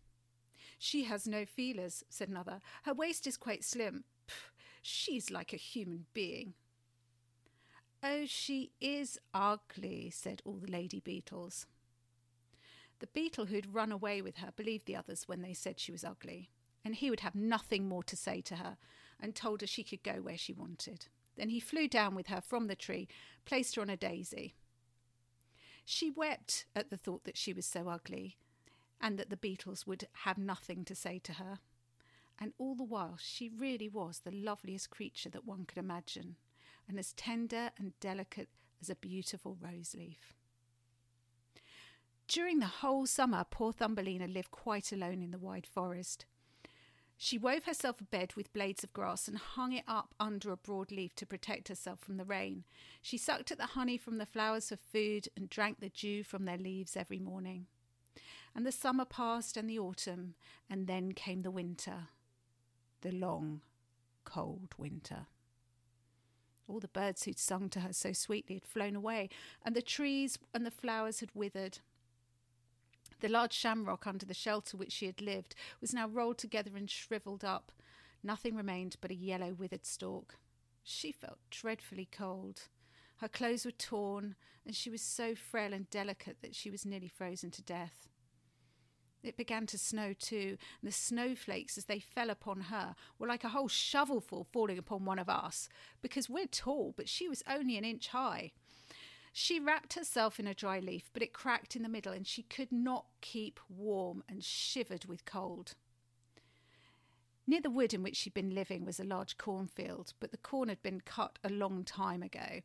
She 0.79 1.03
has 1.03 1.27
no 1.27 1.45
feelers, 1.45 2.03
said 2.09 2.29
another. 2.29 2.61
Her 2.83 2.93
waist 2.93 3.27
is 3.27 3.37
quite 3.37 3.63
slim. 3.63 4.03
Pff, 4.27 4.51
she's 4.81 5.29
like 5.29 5.53
a 5.53 5.57
human 5.57 6.07
being. 6.13 6.55
Oh, 8.03 8.25
she 8.25 8.71
is 8.81 9.17
ugly, 9.33 10.09
said 10.09 10.41
all 10.43 10.57
the 10.57 10.71
lady 10.71 10.99
beetles. 10.99 11.67
The 12.99 13.07
beetle 13.07 13.45
who'd 13.45 13.73
run 13.73 13.91
away 13.91 14.21
with 14.21 14.37
her 14.37 14.51
believed 14.55 14.87
the 14.87 14.95
others 14.95 15.27
when 15.27 15.41
they 15.41 15.53
said 15.53 15.79
she 15.79 15.91
was 15.91 16.03
ugly, 16.03 16.49
and 16.83 16.95
he 16.95 17.09
would 17.09 17.21
have 17.21 17.35
nothing 17.35 17.87
more 17.87 18.03
to 18.03 18.17
say 18.17 18.41
to 18.41 18.57
her, 18.57 18.77
and 19.23 19.33
told 19.33 19.61
her 19.61 19.67
she 19.67 19.83
could 19.83 20.03
go 20.03 20.21
where 20.21 20.37
she 20.37 20.51
wanted. 20.51 21.07
Then 21.37 21.49
he 21.49 21.61
flew 21.61 21.87
down 21.87 22.13
with 22.13 22.27
her 22.27 22.41
from 22.41 22.67
the 22.67 22.75
tree, 22.75 23.07
placed 23.45 23.75
her 23.75 23.81
on 23.81 23.89
a 23.89 23.95
daisy. 23.95 24.53
She 25.85 26.11
wept 26.11 26.65
at 26.75 26.89
the 26.89 26.97
thought 26.97 27.23
that 27.23 27.37
she 27.37 27.53
was 27.53 27.65
so 27.65 27.87
ugly, 27.87 28.37
and 28.99 29.17
that 29.17 29.29
the 29.29 29.37
beetles 29.37 29.87
would 29.87 30.07
have 30.23 30.37
nothing 30.37 30.83
to 30.85 30.93
say 30.93 31.19
to 31.19 31.33
her. 31.33 31.59
And 32.37 32.51
all 32.57 32.75
the 32.75 32.83
while, 32.83 33.17
she 33.17 33.49
really 33.49 33.87
was 33.87 34.19
the 34.19 34.31
loveliest 34.31 34.89
creature 34.89 35.29
that 35.29 35.45
one 35.45 35.65
could 35.65 35.77
imagine, 35.77 36.35
and 36.87 36.99
as 36.99 37.13
tender 37.13 37.71
and 37.77 37.97
delicate 38.01 38.49
as 38.81 38.89
a 38.89 38.95
beautiful 38.95 39.57
rose 39.61 39.95
leaf. 39.97 40.33
During 42.27 42.59
the 42.59 42.65
whole 42.65 43.05
summer, 43.05 43.45
poor 43.49 43.71
Thumbelina 43.71 44.27
lived 44.27 44.51
quite 44.51 44.91
alone 44.91 45.21
in 45.23 45.31
the 45.31 45.39
wide 45.39 45.67
forest. 45.67 46.25
She 47.23 47.37
wove 47.37 47.63
herself 47.63 48.01
a 48.01 48.03
bed 48.03 48.33
with 48.35 48.51
blades 48.51 48.83
of 48.83 48.91
grass 48.91 49.29
and 49.29 49.37
hung 49.37 49.71
it 49.71 49.85
up 49.87 50.13
under 50.19 50.51
a 50.51 50.57
broad 50.57 50.91
leaf 50.91 51.15
to 51.15 51.25
protect 51.25 51.69
herself 51.69 52.01
from 52.01 52.17
the 52.17 52.25
rain. 52.25 52.65
She 53.01 53.17
sucked 53.17 53.49
at 53.49 53.57
the 53.57 53.67
honey 53.67 53.95
from 53.95 54.17
the 54.17 54.25
flowers 54.25 54.67
for 54.67 54.75
food 54.75 55.29
and 55.37 55.49
drank 55.49 55.79
the 55.79 55.87
dew 55.87 56.25
from 56.25 56.43
their 56.43 56.57
leaves 56.57 56.97
every 56.97 57.19
morning. 57.19 57.67
And 58.53 58.65
the 58.65 58.73
summer 58.73 59.05
passed 59.05 59.55
and 59.55 59.69
the 59.69 59.79
autumn, 59.79 60.35
and 60.69 60.85
then 60.85 61.13
came 61.13 61.43
the 61.43 61.49
winter, 61.49 62.09
the 62.99 63.13
long, 63.13 63.61
cold 64.25 64.73
winter. 64.77 65.27
All 66.67 66.81
the 66.81 66.89
birds 66.89 67.23
who'd 67.23 67.39
sung 67.39 67.69
to 67.69 67.79
her 67.79 67.93
so 67.93 68.11
sweetly 68.11 68.55
had 68.55 68.65
flown 68.65 68.97
away, 68.97 69.29
and 69.65 69.77
the 69.77 69.81
trees 69.81 70.37
and 70.53 70.65
the 70.65 70.71
flowers 70.71 71.21
had 71.21 71.29
withered. 71.33 71.79
The 73.23 73.29
large 73.29 73.53
shamrock 73.53 74.05
under 74.05 74.25
the 74.25 74.33
shelter 74.33 74.75
which 74.75 74.91
she 74.91 75.05
had 75.05 75.21
lived 75.21 75.55
was 75.79 75.93
now 75.93 76.09
rolled 76.09 76.37
together 76.37 76.71
and 76.75 76.89
shriveled 76.89 77.45
up. 77.45 77.71
Nothing 78.21 78.53
remained 78.53 78.97
but 78.99 79.11
a 79.11 79.15
yellow 79.15 79.53
withered 79.53 79.85
stalk. 79.85 80.35
She 80.83 81.13
felt 81.13 81.37
dreadfully 81.49 82.05
cold. 82.11 82.63
Her 83.19 83.29
clothes 83.29 83.63
were 83.63 83.71
torn, 83.71 84.35
and 84.65 84.75
she 84.75 84.89
was 84.89 85.01
so 85.01 85.35
frail 85.35 85.71
and 85.71 85.89
delicate 85.89 86.41
that 86.41 86.53
she 86.53 86.69
was 86.69 86.85
nearly 86.85 87.07
frozen 87.07 87.49
to 87.51 87.61
death. 87.61 88.09
It 89.23 89.37
began 89.37 89.67
to 89.67 89.77
snow 89.77 90.11
too, 90.11 90.57
and 90.81 90.89
the 90.89 90.91
snowflakes, 90.91 91.77
as 91.77 91.85
they 91.85 91.99
fell 91.99 92.29
upon 92.29 92.59
her, 92.63 92.93
were 93.17 93.27
like 93.27 93.45
a 93.45 93.49
whole 93.49 93.69
shovelful 93.69 94.47
falling 94.51 94.77
upon 94.77 95.05
one 95.05 95.17
of 95.17 95.29
us, 95.29 95.69
because 96.01 96.29
we're 96.29 96.45
tall, 96.45 96.93
but 96.97 97.07
she 97.07 97.29
was 97.29 97.41
only 97.47 97.77
an 97.77 97.85
inch 97.85 98.09
high. 98.09 98.51
She 99.35 99.59
wrapped 99.59 99.95
herself 99.95 100.39
in 100.39 100.45
a 100.45 100.53
dry 100.53 100.79
leaf, 100.79 101.09
but 101.11 101.23
it 101.23 101.33
cracked 101.33 101.75
in 101.75 101.81
the 101.81 101.89
middle, 101.89 102.13
and 102.13 102.25
she 102.25 102.43
could 102.43 102.71
not 102.71 103.07
keep 103.19 103.59
warm 103.67 104.23
and 104.29 104.43
shivered 104.43 105.05
with 105.05 105.25
cold. 105.25 105.73
Near 107.47 107.59
the 107.59 107.71
wood 107.71 107.95
in 107.95 108.03
which 108.03 108.15
she'd 108.15 108.35
been 108.35 108.53
living 108.53 108.85
was 108.85 108.99
a 108.99 109.03
large 109.03 109.39
cornfield, 109.39 110.13
but 110.19 110.31
the 110.31 110.37
corn 110.37 110.69
had 110.69 110.83
been 110.83 111.01
cut 111.01 111.39
a 111.43 111.49
long 111.49 111.83
time 111.83 112.21
ago. 112.21 112.61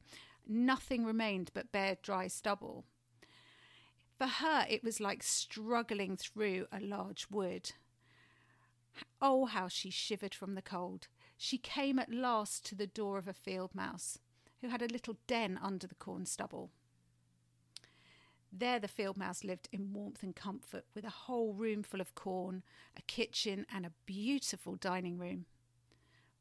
Nothing 0.46 1.06
remained 1.06 1.50
but 1.54 1.72
bare, 1.72 1.96
dry 2.02 2.28
stubble. 2.28 2.84
For 4.18 4.26
her, 4.26 4.66
it 4.68 4.84
was 4.84 5.00
like 5.00 5.22
struggling 5.22 6.16
through 6.18 6.66
a 6.70 6.80
large 6.80 7.28
wood. 7.30 7.72
Oh, 9.22 9.46
how 9.46 9.68
she 9.68 9.90
shivered 9.90 10.34
from 10.34 10.54
the 10.54 10.62
cold. 10.62 11.08
She 11.38 11.56
came 11.56 11.98
at 11.98 12.12
last 12.12 12.66
to 12.66 12.74
the 12.74 12.86
door 12.86 13.16
of 13.16 13.26
a 13.26 13.32
field 13.32 13.74
mouse, 13.74 14.18
who 14.60 14.68
had 14.68 14.82
a 14.82 14.88
little 14.88 15.16
den 15.26 15.58
under 15.62 15.86
the 15.86 15.94
corn 15.94 16.26
stubble. 16.26 16.70
There, 18.50 18.80
the 18.80 18.88
field 18.88 19.16
mouse 19.16 19.44
lived 19.44 19.68
in 19.72 19.92
warmth 19.92 20.22
and 20.22 20.34
comfort, 20.34 20.84
with 20.94 21.04
a 21.04 21.10
whole 21.10 21.52
room 21.52 21.82
full 21.82 22.00
of 22.00 22.14
corn, 22.14 22.62
a 22.96 23.02
kitchen, 23.02 23.66
and 23.72 23.84
a 23.84 23.92
beautiful 24.06 24.74
dining 24.74 25.18
room. 25.18 25.44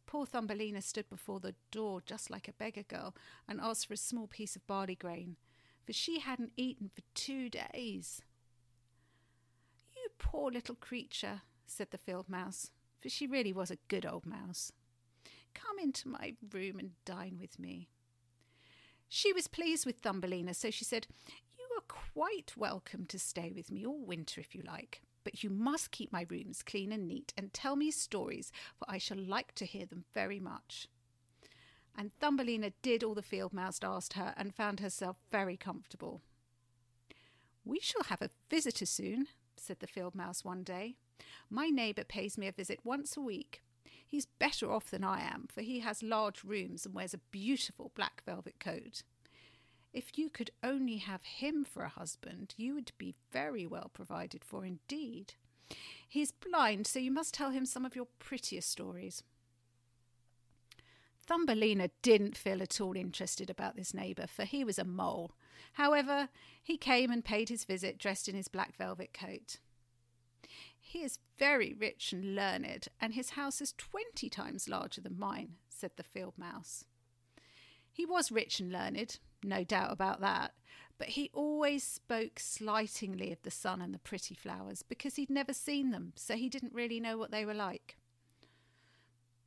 Poor 0.05 0.25
Thumbelina 0.25 0.81
stood 0.81 1.09
before 1.09 1.41
the 1.41 1.55
door 1.69 2.01
just 2.05 2.29
like 2.29 2.47
a 2.47 2.53
beggar 2.53 2.83
girl 2.83 3.13
and 3.47 3.59
asked 3.59 3.87
for 3.87 3.93
a 3.93 3.97
small 3.97 4.25
piece 4.25 4.55
of 4.55 4.65
barley 4.65 4.95
grain 4.95 5.35
for 5.87 5.93
she 5.93 6.19
hadn't 6.19 6.51
eaten 6.57 6.91
for 6.93 7.01
two 7.15 7.49
days. 7.49 8.21
You 9.95 10.09
poor 10.19 10.51
little 10.51 10.75
creature, 10.75 11.41
said 11.65 11.91
the 11.91 11.97
field 11.97 12.27
mouse, 12.27 12.71
for 13.01 13.07
she 13.07 13.25
really 13.25 13.53
was 13.53 13.71
a 13.71 13.77
good 13.87 14.05
old 14.05 14.25
mouse. 14.25 14.73
Come 15.53 15.79
into 15.79 16.09
my 16.09 16.35
room 16.53 16.77
and 16.77 16.91
dine 17.05 17.37
with 17.39 17.57
me. 17.57 17.87
She 19.09 19.33
was 19.33 19.47
pleased 19.47 19.85
with 19.85 19.99
Thumbelina, 19.99 20.53
so 20.53 20.69
she 20.69 20.85
said, 20.85 21.07
You 21.57 21.65
are 21.77 21.83
quite 21.87 22.53
welcome 22.57 23.05
to 23.07 23.19
stay 23.19 23.51
with 23.55 23.71
me 23.71 23.85
all 23.85 24.05
winter 24.05 24.41
if 24.41 24.53
you 24.53 24.63
like, 24.65 25.01
but 25.23 25.43
you 25.43 25.49
must 25.49 25.91
keep 25.91 26.11
my 26.11 26.25
rooms 26.29 26.61
clean 26.61 26.91
and 26.91 27.07
neat 27.07 27.33
and 27.37 27.53
tell 27.53 27.75
me 27.75 27.91
stories, 27.91 28.51
for 28.77 28.85
I 28.89 28.97
shall 28.97 29.17
like 29.17 29.55
to 29.55 29.65
hear 29.65 29.85
them 29.85 30.05
very 30.13 30.39
much 30.39 30.87
and 31.97 32.11
Thumbelina 32.19 32.71
did 32.83 33.03
all 33.03 33.15
the 33.15 33.23
field 33.23 33.53
mouse 33.53 33.79
asked 33.81 34.13
her 34.13 34.33
and 34.37 34.53
found 34.53 34.79
herself 34.79 35.17
very 35.31 35.57
comfortable. 35.57 36.21
We 37.65 37.79
shall 37.79 38.03
have 38.03 38.21
a 38.21 38.29
visitor 38.49 38.85
soon, 38.85 39.27
said 39.57 39.79
the 39.79 39.87
field 39.87 40.13
mouse 40.13 40.45
one 40.45 40.63
day. 40.63 40.95
My 41.49 41.67
neighbour 41.69 42.03
pays 42.03 42.37
me 42.37 42.47
a 42.47 42.51
visit 42.51 42.79
once 42.83 43.17
a 43.17 43.21
week. 43.21 43.63
He's 44.07 44.25
better 44.25 44.71
off 44.71 44.89
than 44.89 45.03
I 45.03 45.21
am, 45.21 45.47
for 45.51 45.61
he 45.61 45.81
has 45.81 46.01
large 46.01 46.43
rooms 46.43 46.85
and 46.85 46.95
wears 46.95 47.13
a 47.13 47.19
beautiful 47.31 47.91
black 47.93 48.23
velvet 48.25 48.59
coat. 48.59 49.03
If 49.93 50.17
you 50.17 50.29
could 50.29 50.51
only 50.63 50.97
have 50.97 51.23
him 51.23 51.65
for 51.65 51.83
a 51.83 51.89
husband, 51.89 52.53
you 52.55 52.73
would 52.75 52.91
be 52.97 53.15
very 53.31 53.65
well 53.65 53.89
provided 53.93 54.43
for 54.43 54.65
indeed. 54.65 55.33
He 56.07 56.21
is 56.21 56.31
blind, 56.31 56.87
so 56.87 56.99
you 56.99 57.11
must 57.11 57.33
tell 57.33 57.49
him 57.49 57.65
some 57.65 57.85
of 57.85 57.95
your 57.95 58.07
prettiest 58.19 58.69
stories. 58.69 59.23
Thumbelina 61.25 61.89
didn't 62.01 62.37
feel 62.37 62.61
at 62.61 62.79
all 62.79 62.95
interested 62.95 63.49
about 63.49 63.75
this 63.75 63.93
neighbour, 63.93 64.27
for 64.27 64.45
he 64.45 64.63
was 64.63 64.79
a 64.79 64.85
mole. 64.85 65.33
However, 65.73 66.29
he 66.63 66.77
came 66.77 67.11
and 67.11 67.25
paid 67.25 67.49
his 67.49 67.65
visit 67.65 67.97
dressed 67.97 68.29
in 68.29 68.35
his 68.35 68.47
black 68.47 68.77
velvet 68.77 69.13
coat. 69.13 69.57
He 70.89 71.03
is 71.03 71.19
very 71.37 71.73
rich 71.73 72.13
and 72.13 72.33
learned, 72.33 72.87
and 73.01 73.13
his 73.13 73.31
house 73.31 73.59
is 73.59 73.73
twenty 73.73 74.29
times 74.29 74.69
larger 74.69 75.01
than 75.01 75.19
mine, 75.19 75.57
said 75.67 75.91
the 75.97 76.01
field 76.01 76.35
mouse. 76.37 76.85
He 77.91 78.05
was 78.05 78.31
rich 78.31 78.61
and 78.61 78.71
learned, 78.71 79.19
no 79.43 79.65
doubt 79.65 79.91
about 79.91 80.21
that, 80.21 80.53
but 80.97 81.09
he 81.09 81.29
always 81.33 81.83
spoke 81.83 82.39
slightingly 82.39 83.33
of 83.33 83.41
the 83.41 83.51
sun 83.51 83.81
and 83.81 83.93
the 83.93 83.99
pretty 83.99 84.33
flowers 84.33 84.81
because 84.81 85.17
he'd 85.17 85.29
never 85.29 85.51
seen 85.51 85.91
them, 85.91 86.13
so 86.15 86.35
he 86.35 86.47
didn't 86.47 86.73
really 86.73 87.01
know 87.01 87.17
what 87.17 87.31
they 87.31 87.43
were 87.43 87.53
like. 87.53 87.97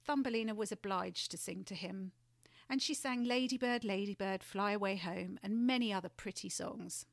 Thumbelina 0.05 0.55
was 0.55 0.71
obliged 0.71 1.31
to 1.31 1.39
sing 1.39 1.65
to 1.65 1.75
him, 1.75 2.13
and 2.69 2.83
she 2.83 2.93
sang 2.93 3.25
Ladybird, 3.25 3.83
Ladybird, 3.83 4.45
Fly 4.45 4.73
Away 4.73 4.97
Home, 4.97 5.39
and 5.43 5.67
many 5.67 5.91
other 5.91 6.11
pretty 6.11 6.51
songs. 6.51 7.07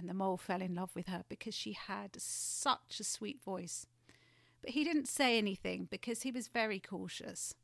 And 0.00 0.08
the 0.08 0.14
mole 0.14 0.38
fell 0.38 0.62
in 0.62 0.74
love 0.74 0.90
with 0.94 1.08
her 1.08 1.24
because 1.28 1.54
she 1.54 1.74
had 1.74 2.18
such 2.18 2.98
a 2.98 3.04
sweet 3.04 3.42
voice. 3.42 3.86
But 4.62 4.70
he 4.70 4.82
didn't 4.82 5.08
say 5.08 5.36
anything 5.36 5.88
because 5.90 6.22
he 6.22 6.30
was 6.30 6.48
very 6.48 6.80
cautious. 6.80 7.54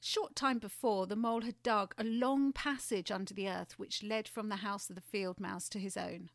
Short 0.00 0.34
time 0.34 0.58
before, 0.58 1.06
the 1.06 1.14
mole 1.14 1.42
had 1.42 1.62
dug 1.62 1.94
a 1.98 2.04
long 2.04 2.52
passage 2.52 3.10
under 3.10 3.34
the 3.34 3.48
earth 3.48 3.78
which 3.78 4.02
led 4.02 4.28
from 4.28 4.48
the 4.48 4.56
house 4.56 4.88
of 4.88 4.96
the 4.96 5.02
field 5.02 5.38
mouse 5.38 5.68
to 5.68 5.78
his 5.78 5.96
own. 5.96 6.30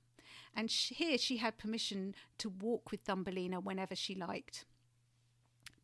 And 0.55 0.69
here 0.69 1.17
she 1.17 1.37
had 1.37 1.57
permission 1.57 2.13
to 2.37 2.49
walk 2.49 2.91
with 2.91 3.01
Thumbelina 3.01 3.59
whenever 3.59 3.95
she 3.95 4.13
liked 4.13 4.65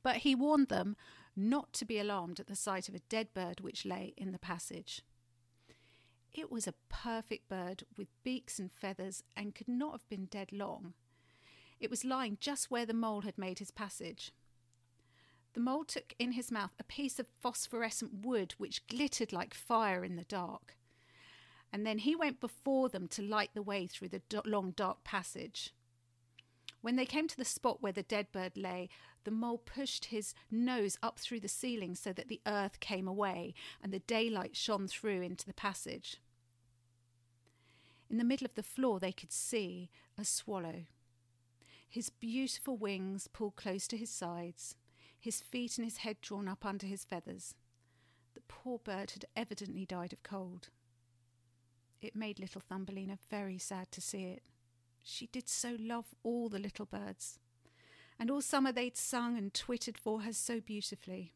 but 0.08 0.18
he 0.18 0.34
warned 0.34 0.70
them 0.70 0.96
not 1.36 1.74
to 1.74 1.84
be 1.84 2.00
alarmed 2.00 2.40
at 2.40 2.48
the 2.48 2.56
sight 2.56 2.88
of 2.88 2.96
a 2.96 3.00
dead 3.10 3.34
bird 3.34 3.60
which 3.60 3.86
lay 3.86 4.14
in 4.16 4.32
the 4.32 4.40
passage. 4.40 5.02
It 6.38 6.52
was 6.52 6.68
a 6.68 6.76
perfect 6.88 7.50
bird 7.50 7.84
with 7.98 8.10
beaks 8.22 8.60
and 8.60 8.72
feathers 8.72 9.24
and 9.36 9.56
could 9.56 9.68
not 9.68 9.94
have 9.94 10.08
been 10.08 10.26
dead 10.26 10.52
long. 10.52 10.94
It 11.80 11.90
was 11.90 12.06
lying 12.06 12.38
just 12.40 12.70
where 12.70 12.86
the 12.86 12.94
mole 12.94 13.22
had 13.22 13.40
made 13.40 13.58
his 13.58 13.72
passage. 13.72 14.32
The 15.54 15.60
mole 15.60 15.84
took 15.84 16.14
in 16.20 16.34
his 16.34 16.52
mouth 16.52 16.76
a 16.80 16.84
piece 16.84 17.18
of 17.18 17.28
phosphorescent 17.28 18.24
wood 18.24 18.54
which 18.60 18.86
glittered 18.86 19.34
like 19.34 19.56
fire 19.56 20.06
in 20.06 20.16
the 20.16 20.26
dark. 20.26 20.78
And 21.74 21.88
then 21.88 21.98
he 21.98 22.16
went 22.16 22.40
before 22.40 22.88
them 22.88 23.08
to 23.10 23.24
light 23.24 23.50
the 23.56 23.64
way 23.64 23.88
through 23.88 24.10
the 24.10 24.22
long 24.46 24.72
dark 24.76 25.04
passage. 25.04 25.74
When 26.82 26.98
they 26.98 27.08
came 27.08 27.28
to 27.30 27.38
the 27.38 27.46
spot 27.46 27.82
where 27.82 27.92
the 27.92 28.04
dead 28.04 28.32
bird 28.32 28.56
lay, 28.56 28.90
the 29.24 29.32
mole 29.32 29.58
pushed 29.58 30.06
his 30.06 30.36
nose 30.52 31.00
up 31.02 31.18
through 31.18 31.40
the 31.40 31.48
ceiling 31.48 31.96
so 31.96 32.14
that 32.14 32.28
the 32.28 32.42
earth 32.46 32.80
came 32.80 33.08
away 33.08 33.56
and 33.82 33.92
the 33.92 34.00
daylight 34.00 34.56
shone 34.56 34.88
through 34.88 35.24
into 35.24 35.48
the 35.48 35.54
passage. 35.56 36.22
In 38.10 38.18
the 38.18 38.24
middle 38.24 38.46
of 38.46 38.56
the 38.56 38.64
floor, 38.64 39.00
they 39.00 39.12
could 39.12 39.32
see 39.32 39.90
a 40.18 40.24
swallow. 40.24 40.86
His 41.90 42.10
beautiful 42.10 42.78
wings 42.78 43.28
pulled 43.28 43.56
close 43.56 43.88
to 43.88 43.98
his 43.98 44.10
sides, 44.10 44.76
his 45.20 45.42
feet 45.42 45.78
and 45.78 45.86
his 45.86 45.98
head 45.98 46.18
drawn 46.22 46.48
up 46.48 46.66
under 46.66 46.86
his 46.86 47.04
feathers. 47.04 47.56
The 48.34 48.42
poor 48.48 48.80
bird 48.80 49.12
had 49.12 49.26
evidently 49.36 49.86
died 49.86 50.14
of 50.14 50.24
cold. 50.24 50.70
It 52.02 52.16
made 52.16 52.40
little 52.40 52.62
Thumbelina 52.62 53.18
very 53.30 53.58
sad 53.58 53.92
to 53.92 54.02
see 54.02 54.24
it. 54.24 54.44
She 55.04 55.28
did 55.28 55.50
so 55.50 55.76
love 55.80 56.14
all 56.24 56.50
the 56.50 56.60
little 56.60 56.86
birds 56.86 57.40
and 58.20 58.32
all 58.32 58.42
summer 58.42 58.72
they'd 58.72 58.98
sung 58.98 59.38
and 59.38 59.54
twittered 59.54 59.98
for 59.98 60.22
her 60.22 60.34
so 60.34 60.60
beautifully. 60.60 61.34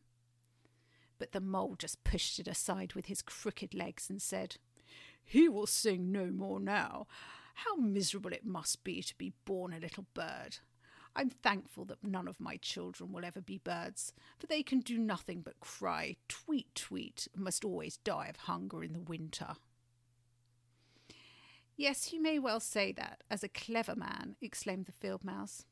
But 1.20 1.32
the 1.32 1.42
mole 1.42 1.76
just 1.78 2.04
pushed 2.04 2.40
it 2.40 2.48
aside 2.48 2.94
with 2.94 3.06
his 3.06 3.22
crooked 3.22 3.74
legs 3.74 4.10
and 4.10 4.22
said, 4.22 4.58
He 5.24 5.48
will 5.48 5.68
sing 5.68 6.12
no 6.12 6.26
more 6.28 6.60
now. 6.60 7.08
How 7.54 7.76
miserable 7.76 8.34
it 8.34 8.46
must 8.46 8.84
be 8.84 9.02
to 9.02 9.18
be 9.18 9.34
born 9.46 9.74
a 9.74 9.80
little 9.80 10.06
bird. 10.14 10.58
I'm 11.16 11.30
thankful 11.30 11.86
that 11.86 12.04
none 12.04 12.28
of 12.28 12.40
my 12.40 12.58
children 12.58 13.12
will 13.12 13.26
ever 13.26 13.42
be 13.42 13.58
birds, 13.58 14.14
for 14.40 14.48
they 14.48 14.64
can 14.64 14.80
do 14.80 14.98
nothing 14.98 15.42
but 15.42 15.60
cry, 15.60 16.16
tweet, 16.30 16.74
tweet, 16.74 17.28
and 17.36 17.44
must 17.44 17.66
always 17.66 17.98
die 17.98 18.28
of 18.28 18.38
hunger 18.38 18.84
in 18.84 18.94
the 18.94 19.00
winter. 19.00 19.56
Yes, 21.76 22.14
you 22.14 22.22
may 22.22 22.40
well 22.40 22.60
say 22.60 22.92
that, 22.94 23.24
as 23.30 23.44
a 23.44 23.50
clever 23.50 23.96
man, 23.96 24.36
exclaimed 24.42 24.86
the 24.86 24.92
field 24.92 25.24
mouse. 25.24 25.66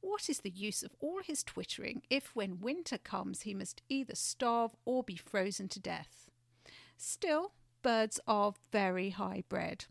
What 0.00 0.28
is 0.28 0.38
the 0.38 0.50
use 0.50 0.82
of 0.82 0.94
all 1.00 1.20
his 1.24 1.42
twittering 1.42 2.02
if, 2.08 2.36
when 2.36 2.60
winter 2.60 2.98
comes, 2.98 3.42
he 3.42 3.54
must 3.54 3.82
either 3.88 4.14
starve 4.14 4.76
or 4.84 5.02
be 5.02 5.16
frozen 5.16 5.68
to 5.70 5.80
death? 5.80 6.30
Still, 6.96 7.52
birds 7.86 8.18
are 8.26 8.52
very 8.72 9.10
high 9.10 9.44
bred. 9.48 9.84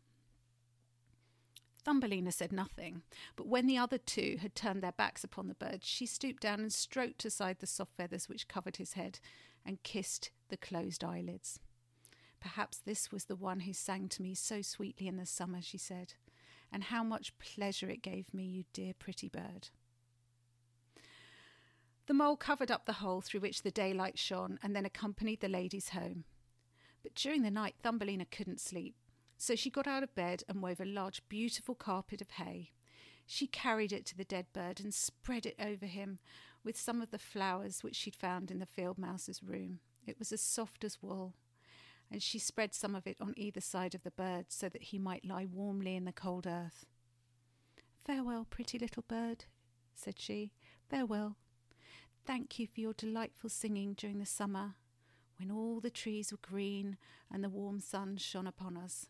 Thumbelina 1.86 2.30
said 2.30 2.52
nothing, 2.52 3.04
but 3.38 3.48
when 3.48 3.68
the 3.68 3.78
other 3.78 3.98
two 3.98 4.36
had 4.42 4.54
turned 4.54 4.84
their 4.84 4.92
backs 4.92 5.24
upon 5.24 5.48
the 5.48 5.54
bird, 5.54 5.82
she 5.82 6.06
stooped 6.06 6.42
down 6.42 6.60
and 6.60 6.74
stroked 6.74 7.24
aside 7.24 7.60
the 7.60 7.66
soft 7.66 7.96
feathers 7.96 8.28
which 8.28 8.50
covered 8.50 8.76
his 8.76 8.94
head 8.94 9.20
and 9.66 9.82
kissed 9.84 10.30
the 10.50 10.58
closed 10.58 11.06
eyelids. 11.06 11.62
Perhaps 12.42 12.80
this 12.80 13.14
was 13.14 13.26
the 13.26 13.36
one 13.38 13.62
who 13.62 13.72
sang 13.72 14.10
to 14.10 14.22
me 14.22 14.36
so 14.36 14.62
sweetly 14.62 15.08
in 15.08 15.16
the 15.16 15.26
summer, 15.26 15.62
she 15.62 15.78
said, 15.78 16.16
and 16.74 16.84
how 16.84 17.02
much 17.02 17.40
pleasure 17.40 17.90
it 17.90 18.02
gave 18.02 18.34
me, 18.34 18.44
you 18.44 18.66
dear 18.74 18.92
pretty 18.94 19.30
bird. 19.30 19.70
The 22.08 22.14
mole 22.14 22.36
covered 22.36 22.72
up 22.72 22.88
the 22.88 22.94
hole 22.94 23.22
through 23.22 23.40
which 23.40 23.62
the 23.62 23.72
daylight 23.72 24.20
shone 24.20 24.60
and 24.62 24.76
then 24.76 24.86
accompanied 24.86 25.40
the 25.40 25.48
ladies 25.48 25.90
home. 25.90 26.26
But 27.06 27.14
during 27.14 27.44
the 27.44 27.52
night, 27.52 27.76
Thumbelina 27.84 28.26
couldn't 28.26 28.60
sleep. 28.60 28.96
So 29.38 29.56
she 29.56 29.70
got 29.70 29.86
out 29.86 30.02
of 30.02 30.16
bed 30.16 30.42
and 30.50 30.60
wove 30.60 30.82
a 30.82 30.86
large, 30.86 31.22
beautiful 31.30 31.76
carpet 31.76 32.20
of 32.20 32.32
hay. 32.32 32.72
She 33.28 33.46
carried 33.46 33.94
it 33.94 34.08
to 34.08 34.18
the 34.18 34.24
dead 34.24 34.48
bird 34.54 34.80
and 34.80 34.92
spread 34.92 35.46
it 35.46 35.56
over 35.60 35.86
him 35.86 36.18
with 36.64 36.76
some 36.80 37.04
of 37.04 37.12
the 37.12 37.20
flowers 37.20 37.84
which 37.84 37.96
she'd 37.96 38.16
found 38.16 38.50
in 38.50 38.58
the 38.58 38.66
field 38.66 38.98
mouse's 38.98 39.44
room. 39.44 39.82
It 40.08 40.18
was 40.18 40.32
as 40.32 40.42
soft 40.42 40.84
as 40.84 40.98
wool, 41.00 41.36
and 42.10 42.24
she 42.24 42.40
spread 42.40 42.74
some 42.74 42.96
of 42.96 43.06
it 43.06 43.18
on 43.22 43.36
either 43.38 43.62
side 43.62 43.94
of 43.94 44.02
the 44.02 44.10
bird 44.10 44.48
so 44.50 44.68
that 44.68 44.86
he 44.86 44.98
might 44.98 45.28
lie 45.28 45.46
warmly 45.46 45.96
in 45.96 46.06
the 46.06 46.12
cold 46.12 46.48
earth. 46.48 46.88
Farewell, 48.04 48.48
pretty 48.50 48.80
little 48.80 49.04
bird, 49.08 49.46
said 49.94 50.18
she. 50.18 50.54
Farewell. 50.90 51.38
Thank 52.26 52.58
you 52.58 52.66
for 52.66 52.82
your 52.82 52.94
delightful 52.94 53.52
singing 53.52 53.94
during 53.94 54.18
the 54.18 54.26
summer, 54.26 54.74
when 55.38 55.52
all 55.52 55.80
the 55.80 55.90
trees 55.90 56.32
were 56.32 56.40
green 56.42 56.98
and 57.32 57.44
the 57.44 57.50
warm 57.50 57.80
sun 57.80 58.18
shone 58.18 58.48
upon 58.48 58.78
us. 58.78 59.08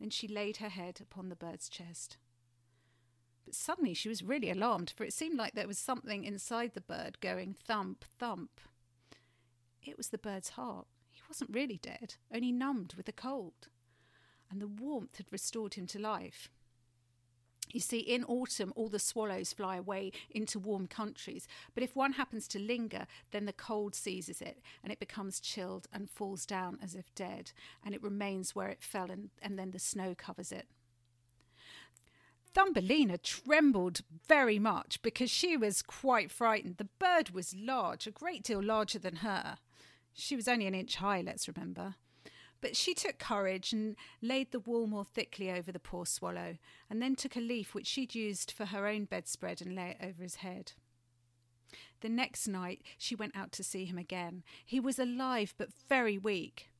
Then 0.00 0.10
she 0.10 0.26
laid 0.26 0.58
her 0.58 0.68
head 0.68 1.00
upon 1.00 1.28
the 1.28 1.36
bird's 1.36 1.68
chest. 1.68 2.16
But 3.44 3.54
suddenly 3.54 3.94
she 3.94 4.08
was 4.08 4.22
really 4.22 4.50
alarmed, 4.50 4.92
for 4.96 5.04
it 5.04 5.12
seemed 5.12 5.36
like 5.36 5.54
there 5.54 5.66
was 5.66 5.78
something 5.78 6.24
inside 6.24 6.72
the 6.74 6.80
bird 6.80 7.20
going 7.20 7.54
thump, 7.54 8.04
thump. 8.18 8.60
It 9.82 9.96
was 9.96 10.08
the 10.08 10.18
bird's 10.18 10.50
heart. 10.50 10.86
He 11.10 11.20
wasn't 11.28 11.54
really 11.54 11.78
dead, 11.78 12.14
only 12.32 12.52
numbed 12.52 12.94
with 12.94 13.06
the 13.06 13.12
cold. 13.12 13.68
And 14.50 14.60
the 14.60 14.68
warmth 14.68 15.16
had 15.16 15.26
restored 15.30 15.74
him 15.74 15.86
to 15.88 15.98
life. 15.98 16.50
You 17.72 17.80
see, 17.80 17.98
in 17.98 18.24
autumn, 18.24 18.72
all 18.76 18.88
the 18.88 18.98
swallows 18.98 19.52
fly 19.52 19.76
away 19.76 20.12
into 20.30 20.58
warm 20.58 20.86
countries, 20.86 21.48
but 21.74 21.82
if 21.82 21.96
one 21.96 22.12
happens 22.12 22.46
to 22.48 22.58
linger, 22.58 23.06
then 23.30 23.46
the 23.46 23.52
cold 23.52 23.94
seizes 23.94 24.40
it 24.40 24.60
and 24.82 24.92
it 24.92 25.00
becomes 25.00 25.40
chilled 25.40 25.86
and 25.92 26.10
falls 26.10 26.46
down 26.46 26.78
as 26.82 26.94
if 26.94 27.14
dead, 27.14 27.52
and 27.84 27.94
it 27.94 28.02
remains 28.02 28.54
where 28.54 28.68
it 28.68 28.82
fell, 28.82 29.10
and, 29.10 29.30
and 29.40 29.58
then 29.58 29.70
the 29.70 29.78
snow 29.78 30.14
covers 30.14 30.52
it. 30.52 30.66
Thumbelina 32.54 33.16
trembled 33.18 34.02
very 34.28 34.58
much 34.58 35.00
because 35.00 35.30
she 35.30 35.56
was 35.56 35.80
quite 35.80 36.30
frightened. 36.30 36.76
The 36.76 36.88
bird 36.98 37.30
was 37.30 37.56
large, 37.56 38.06
a 38.06 38.10
great 38.10 38.42
deal 38.42 38.62
larger 38.62 38.98
than 38.98 39.16
her. 39.16 39.56
She 40.12 40.36
was 40.36 40.46
only 40.46 40.66
an 40.66 40.74
inch 40.74 40.96
high, 40.96 41.22
let's 41.22 41.48
remember. 41.48 41.94
But 42.62 42.76
she 42.76 42.94
took 42.94 43.18
courage 43.18 43.72
and 43.72 43.96
laid 44.22 44.52
the 44.52 44.60
wool 44.60 44.86
more 44.86 45.04
thickly 45.04 45.50
over 45.50 45.70
the 45.70 45.80
poor 45.80 46.06
swallow, 46.06 46.56
and 46.88 47.02
then 47.02 47.16
took 47.16 47.36
a 47.36 47.40
leaf 47.40 47.74
which 47.74 47.88
she'd 47.88 48.14
used 48.14 48.52
for 48.52 48.66
her 48.66 48.86
own 48.86 49.04
bedspread 49.04 49.60
and 49.60 49.74
lay 49.74 49.90
it 49.90 50.06
over 50.06 50.22
his 50.22 50.36
head. 50.36 50.72
The 52.00 52.08
next 52.08 52.46
night 52.46 52.82
she 52.96 53.16
went 53.16 53.36
out 53.36 53.50
to 53.52 53.64
see 53.64 53.84
him 53.84 53.98
again. 53.98 54.44
He 54.64 54.78
was 54.78 54.98
alive 54.98 55.54
but 55.58 55.70
very 55.88 56.16
weak. 56.16 56.70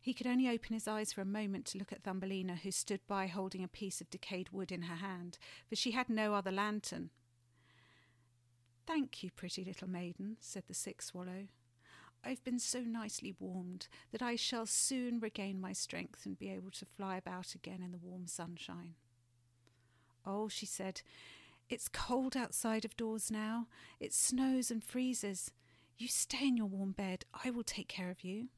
He 0.00 0.14
could 0.14 0.26
only 0.26 0.48
open 0.48 0.72
his 0.72 0.88
eyes 0.88 1.12
for 1.12 1.20
a 1.20 1.26
moment 1.26 1.66
to 1.66 1.78
look 1.78 1.92
at 1.92 2.02
Thumbelina, 2.02 2.56
who 2.56 2.70
stood 2.70 3.00
by 3.06 3.26
holding 3.26 3.62
a 3.62 3.68
piece 3.68 4.00
of 4.00 4.08
decayed 4.08 4.48
wood 4.50 4.72
in 4.72 4.82
her 4.82 4.96
hand, 4.96 5.36
for 5.68 5.76
she 5.76 5.90
had 5.90 6.08
no 6.08 6.32
other 6.32 6.50
lantern. 6.50 7.10
Thank 8.86 9.22
you, 9.22 9.30
pretty 9.30 9.64
little 9.64 9.88
maiden, 9.88 10.38
said 10.40 10.64
the 10.66 10.74
sick 10.74 11.02
swallow. 11.02 11.48
I've 12.24 12.44
been 12.44 12.58
so 12.58 12.80
nicely 12.80 13.34
warmed 13.38 13.88
that 14.12 14.22
I 14.22 14.36
shall 14.36 14.66
soon 14.66 15.20
regain 15.20 15.60
my 15.60 15.72
strength 15.72 16.26
and 16.26 16.38
be 16.38 16.50
able 16.50 16.70
to 16.72 16.84
fly 16.84 17.16
about 17.16 17.54
again 17.54 17.82
in 17.82 17.92
the 17.92 17.98
warm 17.98 18.26
sunshine. 18.26 18.94
Oh, 20.26 20.48
she 20.48 20.66
said, 20.66 21.00
it's 21.70 21.88
cold 21.88 22.36
outside 22.36 22.84
of 22.84 22.96
doors 22.96 23.30
now. 23.30 23.68
It 24.00 24.12
snows 24.12 24.70
and 24.70 24.82
freezes. 24.82 25.52
You 25.96 26.08
stay 26.08 26.48
in 26.48 26.56
your 26.56 26.66
warm 26.66 26.92
bed. 26.92 27.24
I 27.44 27.50
will 27.50 27.62
take 27.62 27.88
care 27.88 28.10
of 28.10 28.24
you. 28.24 28.48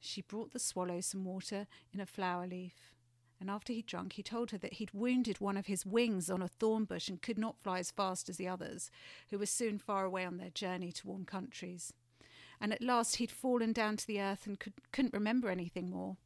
She 0.00 0.20
brought 0.20 0.52
the 0.52 0.58
swallow 0.58 1.00
some 1.00 1.24
water 1.24 1.68
in 1.92 2.00
a 2.00 2.06
flower 2.06 2.46
leaf 2.46 2.91
and 3.42 3.50
after 3.50 3.72
he'd 3.72 3.86
drunk, 3.86 4.12
he 4.12 4.22
told 4.22 4.52
her 4.52 4.58
that 4.58 4.74
he'd 4.74 4.94
wounded 4.94 5.40
one 5.40 5.56
of 5.56 5.66
his 5.66 5.84
wings 5.84 6.30
on 6.30 6.42
a 6.42 6.46
thorn 6.46 6.84
bush 6.84 7.08
and 7.08 7.20
could 7.20 7.36
not 7.36 7.58
fly 7.58 7.80
as 7.80 7.90
fast 7.90 8.28
as 8.28 8.36
the 8.36 8.46
others, 8.46 8.88
who 9.30 9.38
were 9.38 9.46
soon 9.46 9.78
far 9.78 10.04
away 10.04 10.24
on 10.24 10.36
their 10.36 10.50
journey 10.50 10.92
to 10.92 11.08
warm 11.08 11.24
countries. 11.24 11.92
And 12.60 12.72
at 12.72 12.80
last 12.80 13.16
he'd 13.16 13.32
fallen 13.32 13.72
down 13.72 13.96
to 13.96 14.06
the 14.06 14.20
earth 14.20 14.46
and 14.46 14.60
could, 14.60 14.74
couldn't 14.92 15.12
remember 15.12 15.48
anything 15.48 15.90
more, 15.90 16.18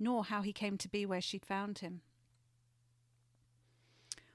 nor 0.00 0.24
how 0.24 0.42
he 0.42 0.52
came 0.52 0.76
to 0.78 0.88
be 0.88 1.06
where 1.06 1.20
she'd 1.20 1.46
found 1.46 1.78
him. 1.78 2.00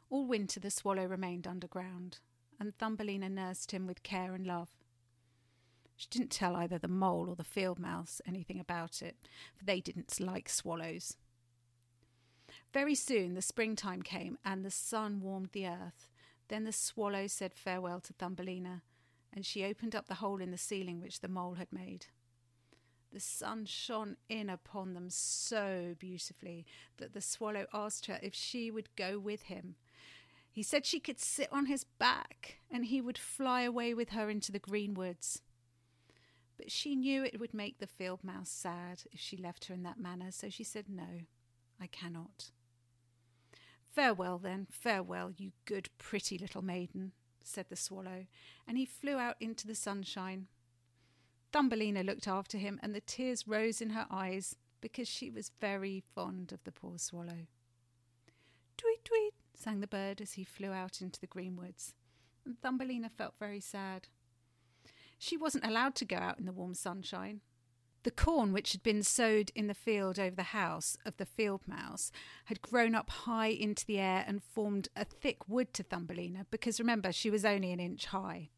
All 0.09 0.25
winter 0.25 0.61
the 0.61 0.71
swallow 0.71 1.07
remained 1.07 1.45
underground, 1.45 2.19
and 2.57 2.73
Thumbelina 2.77 3.27
nursed 3.27 3.71
him 3.71 3.85
with 3.85 4.01
care 4.01 4.33
and 4.33 4.47
love. 4.47 4.69
She 5.97 6.07
didn't 6.09 6.31
tell 6.31 6.55
either 6.55 6.77
the 6.77 6.87
mole 6.87 7.27
or 7.27 7.35
the 7.35 7.43
field 7.43 7.79
mouse 7.79 8.21
anything 8.25 8.61
about 8.61 9.01
it, 9.01 9.17
for 9.57 9.65
they 9.65 9.81
didn't 9.81 10.17
like 10.21 10.47
swallows. 10.47 11.17
Very 12.71 12.95
soon 12.95 13.33
the 13.33 13.41
springtime 13.41 14.03
came, 14.03 14.37
and 14.45 14.63
the 14.63 14.71
sun 14.71 15.21
warmed 15.21 15.49
the 15.53 15.67
earth. 15.67 16.09
Then 16.49 16.65
the 16.65 16.71
swallow 16.71 17.27
said 17.27 17.53
farewell 17.53 17.99
to 18.01 18.13
Thumbelina, 18.13 18.83
and 19.33 19.45
she 19.45 19.65
opened 19.65 19.95
up 19.95 20.07
the 20.07 20.15
hole 20.15 20.41
in 20.41 20.51
the 20.51 20.57
ceiling 20.57 21.01
which 21.01 21.21
the 21.21 21.27
mole 21.27 21.55
had 21.55 21.71
made. 21.71 22.07
The 23.11 23.19
sun 23.19 23.65
shone 23.65 24.17
in 24.27 24.49
upon 24.49 24.93
them 24.93 25.09
so 25.09 25.95
beautifully 25.97 26.65
that 26.97 27.13
the 27.13 27.21
swallow 27.21 27.65
asked 27.73 28.05
her 28.05 28.19
if 28.21 28.35
she 28.35 28.69
would 28.69 28.95
go 28.95 29.17
with 29.17 29.43
him. 29.43 29.75
He 30.51 30.61
said 30.61 30.85
she 30.85 30.99
could 30.99 31.19
sit 31.19 31.47
on 31.51 31.65
his 31.65 31.83
back 31.83 32.59
and 32.69 32.85
he 32.85 33.01
would 33.01 33.17
fly 33.17 33.61
away 33.61 33.95
with 33.95 34.09
her 34.09 34.29
into 34.29 34.51
the 34.51 34.59
green 34.59 34.93
woods. 34.93 35.41
But 36.57 36.69
she 36.69 36.95
knew 36.95 37.23
it 37.23 37.39
would 37.39 37.53
make 37.53 37.79
the 37.79 37.87
field 37.87 38.23
mouse 38.23 38.49
sad 38.49 39.03
if 39.11 39.19
she 39.19 39.37
left 39.37 39.65
her 39.65 39.73
in 39.73 39.83
that 39.83 39.99
manner, 39.99 40.29
so 40.29 40.49
she 40.49 40.63
said, 40.63 40.85
No, 40.87 41.21
I 41.79 41.87
cannot. 41.87 42.51
Farewell, 43.91 44.37
then, 44.37 44.67
farewell, 44.69 45.31
you 45.35 45.51
good, 45.65 45.89
pretty 45.97 46.37
little 46.37 46.61
maiden, 46.61 47.11
said 47.43 47.65
the 47.69 47.75
swallow, 47.75 48.27
and 48.67 48.77
he 48.77 48.85
flew 48.85 49.17
out 49.17 49.35
into 49.39 49.67
the 49.67 49.75
sunshine. 49.75 50.47
Thumbelina 51.51 52.03
looked 52.03 52.27
after 52.27 52.57
him, 52.57 52.79
and 52.83 52.93
the 52.93 53.01
tears 53.01 53.47
rose 53.47 53.81
in 53.81 53.91
her 53.91 54.05
eyes 54.11 54.55
because 54.81 55.07
she 55.07 55.29
was 55.29 55.51
very 55.59 56.03
fond 56.15 56.51
of 56.51 56.63
the 56.63 56.71
poor 56.71 56.97
swallow. 56.97 57.47
Tweet, 58.77 59.03
tweet, 59.03 59.33
sang 59.55 59.79
the 59.79 59.87
bird 59.87 60.21
as 60.21 60.33
he 60.33 60.43
flew 60.43 60.71
out 60.71 61.01
into 61.01 61.19
the 61.19 61.27
green 61.27 61.57
woods, 61.57 61.95
and 62.45 62.61
Thumbelina 62.61 63.09
felt 63.09 63.33
very 63.39 63.59
sad. 63.59 64.07
She 65.17 65.35
wasn't 65.35 65.65
allowed 65.65 65.95
to 65.95 66.05
go 66.05 66.15
out 66.15 66.39
in 66.39 66.45
the 66.45 66.53
warm 66.53 66.75
sunshine, 66.75 67.41
the 68.03 68.11
corn, 68.11 68.53
which 68.53 68.71
had 68.71 68.83
been 68.83 69.03
sowed 69.03 69.51
in 69.55 69.67
the 69.67 69.73
field 69.73 70.19
over 70.19 70.35
the 70.35 70.43
house 70.43 70.97
of 71.05 71.17
the 71.17 71.25
field 71.25 71.61
mouse, 71.67 72.11
had 72.45 72.61
grown 72.61 72.95
up 72.95 73.09
high 73.09 73.47
into 73.47 73.85
the 73.85 73.99
air 73.99 74.23
and 74.27 74.43
formed 74.43 74.87
a 74.95 75.05
thick 75.05 75.47
wood 75.47 75.73
to 75.73 75.83
Thumbelina, 75.83 76.45
because 76.51 76.79
remember, 76.79 77.11
she 77.11 77.29
was 77.29 77.45
only 77.45 77.71
an 77.71 77.79
inch 77.79 78.07
high. 78.07 78.49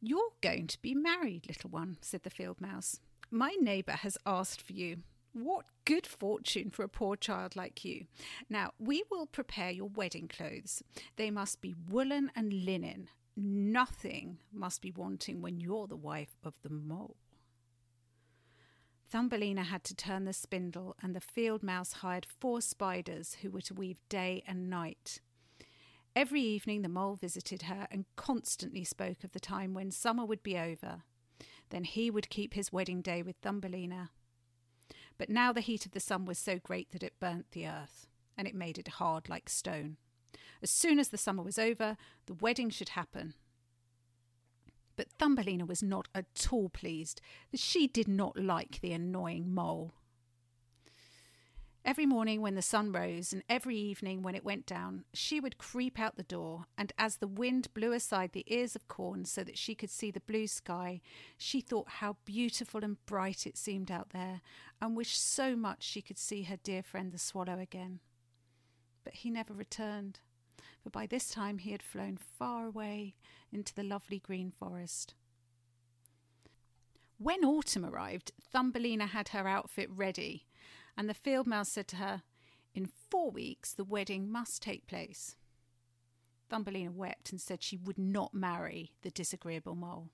You're 0.00 0.32
going 0.40 0.66
to 0.66 0.82
be 0.82 0.94
married, 0.94 1.46
little 1.46 1.70
one, 1.70 1.98
said 2.00 2.24
the 2.24 2.30
field 2.30 2.60
mouse. 2.60 3.00
My 3.30 3.56
neighbour 3.60 3.92
has 3.92 4.18
asked 4.26 4.60
for 4.60 4.72
you. 4.72 4.98
What 5.32 5.64
good 5.86 6.06
fortune 6.06 6.70
for 6.70 6.84
a 6.84 6.88
poor 6.88 7.16
child 7.16 7.56
like 7.56 7.84
you. 7.84 8.06
Now, 8.50 8.72
we 8.78 9.04
will 9.10 9.26
prepare 9.26 9.70
your 9.70 9.88
wedding 9.88 10.28
clothes. 10.28 10.82
They 11.16 11.30
must 11.30 11.62
be 11.62 11.74
woolen 11.88 12.30
and 12.36 12.52
linen. 12.66 13.08
Nothing 13.34 14.38
must 14.52 14.82
be 14.82 14.90
wanting 14.90 15.40
when 15.40 15.58
you're 15.58 15.86
the 15.86 15.96
wife 15.96 16.36
of 16.44 16.52
the 16.62 16.68
mole. 16.68 17.16
Thumbelina 19.12 19.64
had 19.64 19.84
to 19.84 19.94
turn 19.94 20.24
the 20.24 20.32
spindle, 20.32 20.96
and 21.02 21.14
the 21.14 21.20
field 21.20 21.62
mouse 21.62 21.92
hired 21.92 22.24
four 22.24 22.62
spiders 22.62 23.36
who 23.42 23.50
were 23.50 23.60
to 23.60 23.74
weave 23.74 24.00
day 24.08 24.42
and 24.46 24.70
night. 24.70 25.20
Every 26.16 26.40
evening 26.40 26.80
the 26.80 26.88
mole 26.88 27.16
visited 27.16 27.64
her 27.64 27.86
and 27.90 28.06
constantly 28.16 28.84
spoke 28.84 29.22
of 29.22 29.32
the 29.32 29.38
time 29.38 29.74
when 29.74 29.90
summer 29.90 30.24
would 30.24 30.42
be 30.42 30.56
over. 30.56 31.02
Then 31.68 31.84
he 31.84 32.10
would 32.10 32.30
keep 32.30 32.54
his 32.54 32.72
wedding 32.72 33.02
day 33.02 33.22
with 33.22 33.36
Thumbelina. 33.42 34.08
But 35.18 35.28
now 35.28 35.52
the 35.52 35.60
heat 35.60 35.84
of 35.84 35.92
the 35.92 36.00
sun 36.00 36.24
was 36.24 36.38
so 36.38 36.58
great 36.58 36.90
that 36.92 37.02
it 37.02 37.20
burnt 37.20 37.50
the 37.50 37.66
earth, 37.66 38.06
and 38.38 38.48
it 38.48 38.54
made 38.54 38.78
it 38.78 38.88
hard 38.88 39.28
like 39.28 39.50
stone. 39.50 39.98
As 40.62 40.70
soon 40.70 40.98
as 40.98 41.08
the 41.08 41.18
summer 41.18 41.42
was 41.42 41.58
over, 41.58 41.98
the 42.24 42.34
wedding 42.34 42.70
should 42.70 42.90
happen. 42.90 43.34
But 45.02 45.10
Thumbelina 45.18 45.66
was 45.66 45.82
not 45.82 46.06
at 46.14 46.46
all 46.52 46.68
pleased 46.68 47.20
that 47.50 47.58
she 47.58 47.88
did 47.88 48.06
not 48.06 48.36
like 48.36 48.80
the 48.80 48.92
annoying 48.92 49.52
mole. 49.52 49.94
Every 51.84 52.06
morning 52.06 52.40
when 52.40 52.54
the 52.54 52.62
sun 52.62 52.92
rose 52.92 53.32
and 53.32 53.42
every 53.48 53.76
evening 53.76 54.22
when 54.22 54.36
it 54.36 54.44
went 54.44 54.64
down, 54.64 55.04
she 55.12 55.40
would 55.40 55.58
creep 55.58 55.98
out 55.98 56.14
the 56.14 56.22
door, 56.22 56.66
and 56.78 56.92
as 56.98 57.16
the 57.16 57.26
wind 57.26 57.74
blew 57.74 57.90
aside 57.90 58.30
the 58.30 58.44
ears 58.46 58.76
of 58.76 58.86
corn 58.86 59.24
so 59.24 59.42
that 59.42 59.58
she 59.58 59.74
could 59.74 59.90
see 59.90 60.12
the 60.12 60.20
blue 60.20 60.46
sky, 60.46 61.00
she 61.36 61.60
thought 61.60 61.88
how 61.88 62.16
beautiful 62.24 62.84
and 62.84 63.04
bright 63.04 63.44
it 63.44 63.56
seemed 63.56 63.90
out 63.90 64.10
there, 64.10 64.40
and 64.80 64.96
wished 64.96 65.20
so 65.20 65.56
much 65.56 65.82
she 65.82 66.00
could 66.00 66.16
see 66.16 66.44
her 66.44 66.58
dear 66.62 66.80
friend 66.84 67.10
the 67.10 67.18
swallow 67.18 67.58
again. 67.58 67.98
But 69.02 69.14
he 69.14 69.30
never 69.30 69.52
returned, 69.52 70.20
for 70.82 70.90
by 70.90 71.06
this 71.06 71.30
time 71.30 71.58
he 71.58 71.72
had 71.72 71.82
flown 71.82 72.16
far 72.16 72.66
away 72.66 73.14
into 73.52 73.74
the 73.74 73.82
lovely 73.82 74.18
green 74.18 74.50
forest. 74.50 75.14
When 77.18 77.44
autumn 77.44 77.84
arrived, 77.84 78.32
Thumbelina 78.40 79.06
had 79.06 79.28
her 79.28 79.46
outfit 79.46 79.88
ready 79.90 80.46
and 80.96 81.08
the 81.08 81.14
field 81.14 81.46
mouse 81.46 81.68
said 81.68 81.88
to 81.88 81.96
her, 81.96 82.22
In 82.74 82.90
four 83.10 83.30
weeks 83.30 83.72
the 83.72 83.84
wedding 83.84 84.30
must 84.30 84.62
take 84.62 84.86
place. 84.86 85.36
Thumbelina 86.50 86.90
wept 86.90 87.30
and 87.30 87.40
said 87.40 87.62
she 87.62 87.76
would 87.76 87.98
not 87.98 88.34
marry 88.34 88.92
the 89.02 89.10
disagreeable 89.10 89.74
mole. 89.74 90.10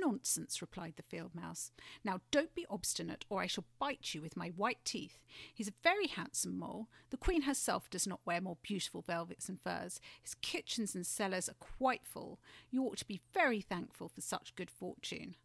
Nonsense, 0.00 0.60
replied 0.60 0.94
the 0.96 1.02
field 1.02 1.34
mouse. 1.34 1.70
Now 2.04 2.20
don't 2.30 2.54
be 2.54 2.66
obstinate, 2.68 3.24
or 3.28 3.40
I 3.40 3.46
shall 3.46 3.64
bite 3.78 4.14
you 4.14 4.20
with 4.20 4.36
my 4.36 4.48
white 4.48 4.84
teeth. 4.84 5.18
He's 5.52 5.68
a 5.68 5.74
very 5.82 6.06
handsome 6.06 6.58
mole. 6.58 6.88
The 7.10 7.16
queen 7.16 7.42
herself 7.42 7.88
does 7.90 8.06
not 8.06 8.20
wear 8.24 8.40
more 8.40 8.58
beautiful 8.62 9.02
velvets 9.02 9.48
and 9.48 9.60
furs. 9.60 10.00
His 10.22 10.34
kitchens 10.34 10.94
and 10.94 11.06
cellars 11.06 11.48
are 11.48 11.54
quite 11.54 12.04
full. 12.04 12.40
You 12.70 12.84
ought 12.84 12.98
to 12.98 13.06
be 13.06 13.22
very 13.32 13.60
thankful 13.60 14.08
for 14.08 14.20
such 14.20 14.54
good 14.54 14.70
fortune 14.70 15.36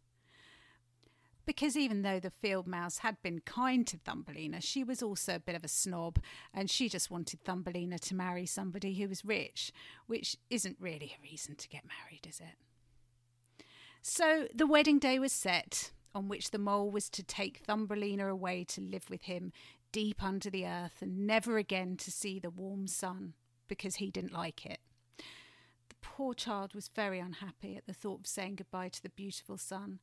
because 1.50 1.76
even 1.76 2.02
though 2.02 2.20
the 2.20 2.30
field 2.30 2.68
mouse 2.68 2.98
had 2.98 3.20
been 3.22 3.40
kind 3.40 3.84
to 3.84 3.96
Thumbelina, 3.96 4.60
she 4.60 4.84
was 4.84 5.02
also 5.02 5.34
a 5.34 5.40
bit 5.40 5.56
of 5.56 5.64
a 5.64 5.68
snob 5.68 6.20
and 6.54 6.70
she 6.70 6.88
just 6.88 7.10
wanted 7.10 7.42
Thumbelina 7.42 7.98
to 7.98 8.14
marry 8.14 8.46
somebody 8.46 8.94
who 8.94 9.08
was 9.08 9.24
rich, 9.24 9.72
which 10.06 10.36
isn't 10.48 10.76
really 10.78 11.16
a 11.18 11.22
reason 11.28 11.56
to 11.56 11.68
get 11.68 11.82
married, 11.84 12.24
is 12.28 12.38
it? 12.38 12.69
So 14.02 14.48
the 14.54 14.66
wedding 14.66 14.98
day 14.98 15.18
was 15.18 15.32
set, 15.32 15.92
on 16.14 16.28
which 16.28 16.50
the 16.50 16.58
mole 16.58 16.90
was 16.90 17.08
to 17.10 17.22
take 17.22 17.58
Thumbelina 17.58 18.28
away 18.28 18.64
to 18.64 18.80
live 18.80 19.08
with 19.10 19.22
him 19.22 19.52
deep 19.92 20.22
under 20.22 20.50
the 20.50 20.66
earth 20.66 21.02
and 21.02 21.26
never 21.26 21.58
again 21.58 21.96
to 21.96 22.10
see 22.10 22.38
the 22.38 22.50
warm 22.50 22.86
sun 22.86 23.34
because 23.68 23.96
he 23.96 24.10
didn't 24.10 24.32
like 24.32 24.64
it. 24.64 24.78
The 25.16 25.96
poor 26.00 26.34
child 26.34 26.74
was 26.74 26.88
very 26.88 27.18
unhappy 27.18 27.76
at 27.76 27.86
the 27.86 27.92
thought 27.92 28.20
of 28.20 28.26
saying 28.26 28.56
goodbye 28.56 28.88
to 28.90 29.02
the 29.02 29.10
beautiful 29.10 29.58
sun 29.58 30.00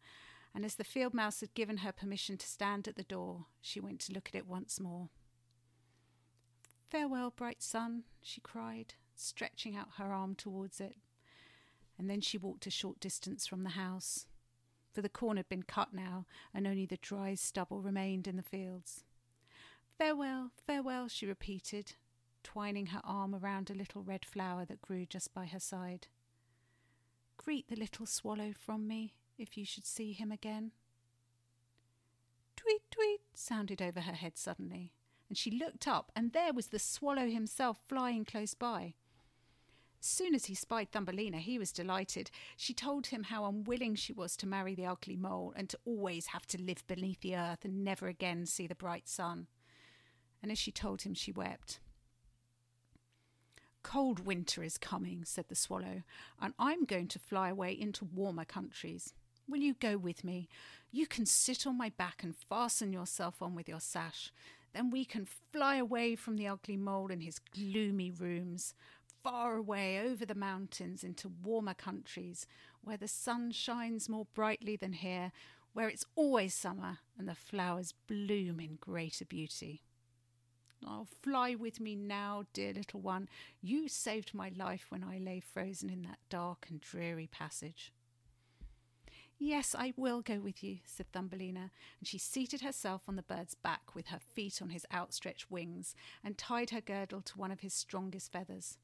and 0.57 0.65
as 0.65 0.73
the 0.73 0.83
field 0.83 1.13
mouse 1.13 1.41
had 1.41 1.53
given 1.53 1.77
her 1.77 1.91
permission 1.91 2.36
to 2.38 2.47
stand 2.47 2.88
at 2.88 2.95
the 2.95 3.03
door, 3.03 3.45
she 3.62 3.79
went 3.79 3.99
to 4.01 4.12
look 4.12 4.27
at 4.27 4.36
it 4.36 4.47
once 4.47 4.79
more. 4.79 5.10
Farewell, 6.89 7.29
bright 7.29 7.62
sun, 7.62 8.05
she 8.23 8.41
cried, 8.41 8.95
stretching 9.15 9.75
out 9.75 9.89
her 9.97 10.12
arm 10.12 10.33
towards 10.33 10.79
it. 10.81 10.95
And 11.99 12.10
then 12.10 12.21
she 12.21 12.38
walked 12.38 12.67
a 12.67 12.71
short 12.71 12.99
distance 12.99 13.47
from 13.47 13.63
the 13.63 13.71
house, 13.71 14.27
for 14.93 15.01
the 15.01 15.10
corn 15.10 15.38
had 15.38 15.49
been 15.49 15.63
cut 15.63 15.93
now, 15.93 16.25
and 16.53 16.67
only 16.67 16.86
the 16.86 16.97
dry 16.97 17.36
stubble 17.36 17.81
remained 17.81 18.27
in 18.27 18.36
the 18.36 18.43
fields. 18.43 19.03
Farewell, 19.97 20.51
farewell, 20.55 21.07
she 21.07 21.25
repeated, 21.25 21.93
twining 22.43 22.88
her 22.88 23.01
arm 23.03 23.36
around 23.36 23.69
a 23.69 23.75
little 23.75 24.03
red 24.03 24.25
flower 24.25 24.63
that 24.65 24.81
grew 24.81 25.05
just 25.05 25.33
by 25.33 25.45
her 25.45 25.60
side. 25.60 26.07
Greet 27.38 27.67
the 27.67 27.75
little 27.75 28.05
swallow 28.05 28.53
from 28.57 28.88
me, 28.88 29.13
if 29.38 29.57
you 29.57 29.65
should 29.65 29.86
see 29.86 30.13
him 30.13 30.31
again. 30.31 30.71
Tweet, 32.55 32.81
tweet 32.91 33.21
sounded 33.33 33.81
over 33.81 34.01
her 34.01 34.13
head 34.13 34.38
suddenly, 34.38 34.93
and 35.29 35.38
she 35.38 35.51
looked 35.51 35.88
up, 35.88 36.12
and 36.15 36.33
there 36.33 36.53
was 36.53 36.67
the 36.67 36.79
swallow 36.79 37.29
himself 37.29 37.79
flying 37.88 38.25
close 38.25 38.53
by. 38.53 38.93
Soon 39.99 40.36
as 40.36 40.45
he 40.45 40.55
spied 40.55 40.91
Thumbelina, 40.91 41.38
he 41.38 41.57
was 41.57 41.71
delighted. 41.71 42.29
She 42.55 42.73
told 42.73 43.07
him 43.07 43.23
how 43.23 43.45
unwilling 43.45 43.95
she 43.95 44.13
was 44.13 44.38
to 44.38 44.47
marry 44.47 44.75
the 44.75 44.86
ugly 44.86 45.15
mole 45.15 45.53
and 45.55 45.69
to 45.69 45.79
always 45.86 46.27
have 46.27 46.45
to 46.47 46.62
live 46.62 46.86
beneath 46.88 47.21
the 47.21 47.36
earth 47.36 47.65
and 47.65 47.83
never 47.83 48.07
again 48.07 48.45
see 48.45 48.67
the 48.67 48.75
bright 48.75 49.07
sun. 49.07 49.47
And 50.41 50.51
as 50.51 50.60
she 50.60 50.71
told 50.71 51.01
him, 51.01 51.13
she 51.13 51.31
wept. 51.31 51.79
Cold 53.81 54.25
winter 54.25 54.63
is 54.63 54.77
coming, 54.77 55.23
said 55.23 55.45
the 55.47 55.55
swallow, 55.55 56.03
and 56.41 56.53
I'm 56.60 56.83
going 56.83 57.07
to 57.07 57.19
fly 57.19 57.49
away 57.49 57.71
into 57.71 58.05
warmer 58.05 58.45
countries. 58.45 59.13
Will 59.47 59.62
you 59.62 59.75
go 59.75 59.97
with 59.97 60.23
me? 60.23 60.49
You 60.91 61.07
can 61.07 61.25
sit 61.25 61.65
on 61.65 61.77
my 61.77 61.89
back 61.89 62.21
and 62.21 62.36
fasten 62.36 62.91
yourself 62.91 63.41
on 63.41 63.55
with 63.55 63.69
your 63.69 63.79
sash. 63.79 64.31
Then 64.73 64.89
we 64.89 65.05
can 65.05 65.25
fly 65.53 65.77
away 65.77 66.15
from 66.15 66.36
the 66.36 66.47
ugly 66.47 66.75
mole 66.75 67.10
in 67.12 67.21
his 67.21 67.39
gloomy 67.39 68.12
rooms, 68.12 68.73
far 69.23 69.56
away 69.56 69.99
over 69.99 70.25
the 70.25 70.36
mountains 70.36 71.03
into 71.03 71.30
warmer 71.30 71.73
countries 71.73 72.47
where 72.82 72.97
the 72.97 73.08
sun 73.08 73.51
shines 73.51 74.10
more 74.10 74.27
brightly 74.34 74.75
than 74.75 74.93
here, 74.93 75.32
where 75.73 75.89
it's 75.89 76.06
always 76.15 76.53
summer 76.53 76.99
and 77.17 77.27
the 77.27 77.36
flowers 77.36 77.93
bloom 78.08 78.60
in 78.60 78.77
greater 78.80 79.25
beauty. 79.25 79.82
Oh, 80.86 81.08
fly 81.21 81.56
with 81.56 81.80
me 81.80 81.95
now, 81.95 82.45
dear 82.53 82.73
little 82.73 83.01
one. 83.01 83.27
You 83.62 83.88
saved 83.88 84.34
my 84.34 84.51
life 84.56 84.86
when 84.89 85.03
I 85.03 85.17
lay 85.17 85.39
frozen 85.39 85.89
in 85.89 86.03
that 86.03 86.19
dark 86.30 86.67
and 86.69 86.80
dreary 86.80 87.27
passage. 87.27 87.91
Yes, 89.39 89.75
I 89.77 89.93
will 89.95 90.21
go 90.21 90.39
with 90.39 90.63
you, 90.63 90.80
said 90.86 91.12
Thumbelina, 91.12 91.71
and 91.99 92.08
she 92.08 92.17
seated 92.17 92.62
herself 92.62 93.03
on 93.08 93.15
the 93.15 93.21
bird's 93.21 93.53
back 93.53 93.93
with 93.93 94.08
her 94.08 94.19
feet 94.19 94.62
on 94.63 94.69
his 94.69 94.86
outstretched 94.91 95.51
wings 95.51 95.93
and 96.23 96.38
tied 96.38 96.71
her 96.71 96.82
girdle 96.82 97.21
to 97.21 97.38
one 97.38 97.51
of 97.51 97.60
his 97.60 97.73
strongest 97.73 98.32
feathers. 98.32 98.80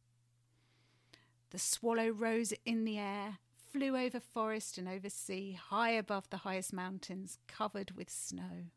The 1.53 1.59
swallow 1.59 2.09
rose 2.09 2.51
in 2.65 2.83
the 2.83 2.97
air, 2.97 3.37
flew 3.71 3.95
over 3.95 4.19
forest 4.19 4.79
and 4.79 4.89
over 4.89 5.07
sea, 5.07 5.51
high 5.53 5.91
above 5.91 6.27
the 6.31 6.37
highest 6.37 6.73
mountains, 6.73 7.37
covered 7.47 7.91
with 7.91 8.09
snow. 8.09 8.71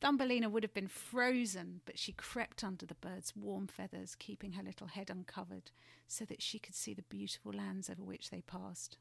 Thumbelina 0.00 0.48
would 0.48 0.62
have 0.62 0.72
been 0.72 0.88
frozen, 0.88 1.82
but 1.84 1.98
she 1.98 2.12
crept 2.12 2.64
under 2.64 2.86
the 2.86 2.94
bird's 2.94 3.36
warm 3.36 3.66
feathers, 3.66 4.14
keeping 4.14 4.54
her 4.54 4.62
little 4.62 4.86
head 4.86 5.10
uncovered, 5.10 5.70
so 6.08 6.24
that 6.24 6.40
she 6.40 6.58
could 6.58 6.74
see 6.74 6.94
the 6.94 7.02
beautiful 7.02 7.52
lands 7.52 7.90
over 7.90 8.02
which 8.02 8.30
they 8.30 8.40
passed. 8.40 8.96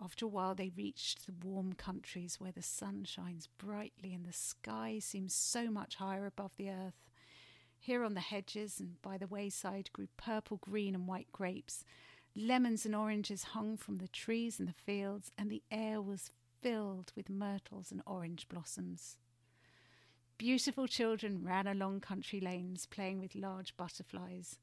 After 0.00 0.24
a 0.24 0.28
while, 0.28 0.54
they 0.54 0.70
reached 0.74 1.26
the 1.26 1.34
warm 1.46 1.74
countries 1.74 2.40
where 2.40 2.52
the 2.52 2.62
sun 2.62 3.04
shines 3.04 3.46
brightly 3.58 4.14
and 4.14 4.24
the 4.24 4.32
sky 4.32 4.98
seems 5.00 5.34
so 5.34 5.70
much 5.70 5.96
higher 5.96 6.24
above 6.24 6.52
the 6.56 6.70
earth. 6.70 7.10
Here 7.84 8.04
on 8.04 8.14
the 8.14 8.20
hedges 8.20 8.78
and 8.78 9.02
by 9.02 9.18
the 9.18 9.26
wayside 9.26 9.90
grew 9.92 10.06
purple, 10.16 10.58
green, 10.58 10.94
and 10.94 11.08
white 11.08 11.32
grapes. 11.32 11.84
Lemons 12.36 12.86
and 12.86 12.94
oranges 12.94 13.42
hung 13.42 13.76
from 13.76 13.98
the 13.98 14.06
trees 14.06 14.60
in 14.60 14.66
the 14.66 14.72
fields, 14.72 15.32
and 15.36 15.50
the 15.50 15.64
air 15.68 16.00
was 16.00 16.30
filled 16.60 17.12
with 17.16 17.28
myrtles 17.28 17.90
and 17.90 18.00
orange 18.06 18.48
blossoms. 18.48 19.16
Beautiful 20.38 20.86
children 20.86 21.42
ran 21.42 21.66
along 21.66 22.02
country 22.02 22.38
lanes 22.38 22.86
playing 22.86 23.18
with 23.18 23.34
large 23.34 23.76
butterflies 23.76 24.58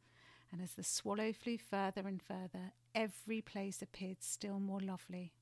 and 0.51 0.61
as 0.61 0.73
the 0.73 0.83
swallow 0.83 1.31
flew 1.31 1.57
further 1.57 2.07
and 2.07 2.21
further, 2.21 2.73
every 2.95 3.41
place 3.41 3.81
appeared 3.81 4.23
still 4.23 4.59
more 4.59 4.79
lovely. 4.79 5.33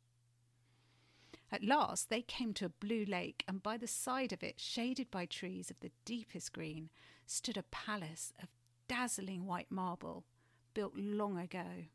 At 1.51 1.63
last 1.63 2.09
they 2.09 2.21
came 2.21 2.53
to 2.55 2.65
a 2.65 2.69
blue 2.69 3.05
lake, 3.05 3.43
and 3.47 3.63
by 3.63 3.77
the 3.77 3.87
side 3.87 4.33
of 4.33 4.43
it, 4.43 4.59
shaded 4.59 5.09
by 5.09 5.25
trees 5.25 5.69
of 5.69 5.79
the 5.79 5.91
deepest 6.03 6.51
green, 6.51 6.89
stood 7.25 7.57
a 7.57 7.63
palace 7.63 8.33
of 8.41 8.49
dazzling 8.87 9.45
white 9.45 9.71
marble, 9.71 10.25
built 10.73 10.93
long 10.95 11.37
ago. 11.37 11.85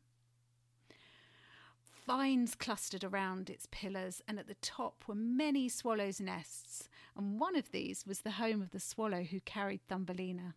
Vines 2.05 2.55
clustered 2.55 3.03
around 3.03 3.49
its 3.49 3.67
pillars, 3.71 4.21
and 4.27 4.37
at 4.37 4.47
the 4.47 4.55
top 4.55 5.05
were 5.07 5.15
many 5.15 5.69
swallows' 5.69 6.19
nests, 6.19 6.89
and 7.15 7.39
one 7.39 7.55
of 7.55 7.71
these 7.71 8.05
was 8.05 8.21
the 8.21 8.31
home 8.31 8.61
of 8.61 8.71
the 8.71 8.79
swallow 8.79 9.23
who 9.23 9.39
carried 9.39 9.87
Thumbelina. 9.87 10.55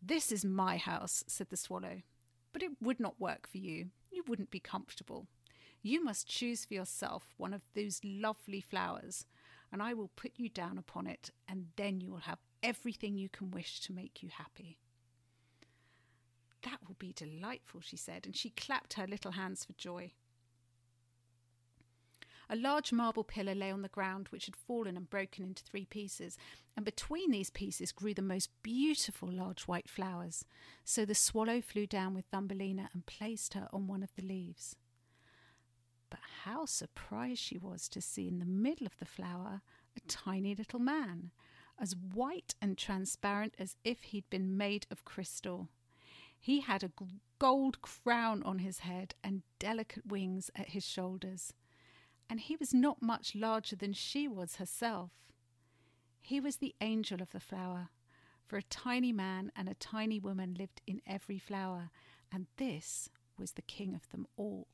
This 0.00 0.32
is 0.32 0.44
my 0.44 0.76
house, 0.76 1.24
said 1.26 1.50
the 1.50 1.56
swallow, 1.56 2.02
but 2.52 2.62
it 2.62 2.80
would 2.80 3.00
not 3.00 3.20
work 3.20 3.48
for 3.48 3.58
you. 3.58 3.90
You 4.10 4.22
wouldn't 4.26 4.50
be 4.50 4.60
comfortable. 4.60 5.26
You 5.82 6.02
must 6.02 6.28
choose 6.28 6.64
for 6.64 6.74
yourself 6.74 7.34
one 7.36 7.54
of 7.54 7.62
those 7.74 8.00
lovely 8.04 8.60
flowers, 8.60 9.26
and 9.72 9.82
I 9.82 9.94
will 9.94 10.10
put 10.16 10.32
you 10.36 10.48
down 10.48 10.78
upon 10.78 11.06
it, 11.06 11.30
and 11.46 11.68
then 11.76 12.00
you 12.00 12.10
will 12.10 12.18
have 12.18 12.40
everything 12.62 13.16
you 13.16 13.28
can 13.28 13.50
wish 13.50 13.80
to 13.80 13.92
make 13.92 14.22
you 14.22 14.28
happy. 14.28 14.78
That 16.62 16.80
will 16.86 16.96
be 16.98 17.12
delightful, 17.12 17.80
she 17.80 17.96
said, 17.96 18.26
and 18.26 18.34
she 18.34 18.50
clapped 18.50 18.94
her 18.94 19.06
little 19.06 19.32
hands 19.32 19.64
for 19.64 19.72
joy. 19.74 20.12
A 22.50 22.56
large 22.56 22.92
marble 22.92 23.24
pillar 23.24 23.54
lay 23.54 23.70
on 23.70 23.82
the 23.82 23.88
ground, 23.88 24.28
which 24.28 24.46
had 24.46 24.56
fallen 24.56 24.96
and 24.96 25.08
broken 25.08 25.44
into 25.44 25.62
three 25.62 25.84
pieces, 25.84 26.38
and 26.74 26.84
between 26.84 27.30
these 27.30 27.50
pieces 27.50 27.92
grew 27.92 28.14
the 28.14 28.22
most 28.22 28.50
beautiful 28.62 29.30
large 29.30 29.64
white 29.64 29.88
flowers. 29.88 30.44
So 30.82 31.04
the 31.04 31.14
swallow 31.14 31.60
flew 31.60 31.86
down 31.86 32.14
with 32.14 32.24
Thumbelina 32.32 32.88
and 32.94 33.04
placed 33.04 33.52
her 33.52 33.68
on 33.70 33.86
one 33.86 34.02
of 34.02 34.14
the 34.16 34.24
leaves. 34.24 34.76
But 36.10 36.20
how 36.44 36.64
surprised 36.64 37.40
she 37.40 37.58
was 37.58 37.88
to 37.90 38.00
see 38.00 38.28
in 38.28 38.38
the 38.38 38.46
middle 38.46 38.86
of 38.86 38.96
the 38.98 39.04
flower 39.04 39.62
a 39.96 40.00
tiny 40.08 40.54
little 40.54 40.78
man, 40.78 41.32
as 41.78 41.94
white 41.94 42.54
and 42.60 42.76
transparent 42.76 43.54
as 43.58 43.76
if 43.84 44.04
he'd 44.04 44.28
been 44.30 44.56
made 44.56 44.86
of 44.90 45.04
crystal. 45.04 45.68
He 46.38 46.60
had 46.60 46.82
a 46.82 46.92
gold 47.38 47.82
crown 47.82 48.42
on 48.42 48.60
his 48.60 48.80
head 48.80 49.14
and 49.22 49.42
delicate 49.58 50.06
wings 50.06 50.50
at 50.54 50.70
his 50.70 50.84
shoulders, 50.86 51.52
and 52.30 52.40
he 52.40 52.56
was 52.56 52.72
not 52.72 53.02
much 53.02 53.34
larger 53.34 53.76
than 53.76 53.92
she 53.92 54.28
was 54.28 54.56
herself. 54.56 55.10
He 56.20 56.40
was 56.40 56.56
the 56.56 56.74
angel 56.80 57.22
of 57.22 57.32
the 57.32 57.40
flower, 57.40 57.90
for 58.46 58.56
a 58.56 58.62
tiny 58.62 59.12
man 59.12 59.50
and 59.56 59.68
a 59.68 59.74
tiny 59.74 60.18
woman 60.18 60.54
lived 60.54 60.80
in 60.86 61.02
every 61.06 61.38
flower, 61.38 61.90
and 62.32 62.46
this 62.56 63.08
was 63.38 63.52
the 63.52 63.62
king 63.62 63.94
of 63.94 64.08
them 64.10 64.26
all. 64.36 64.68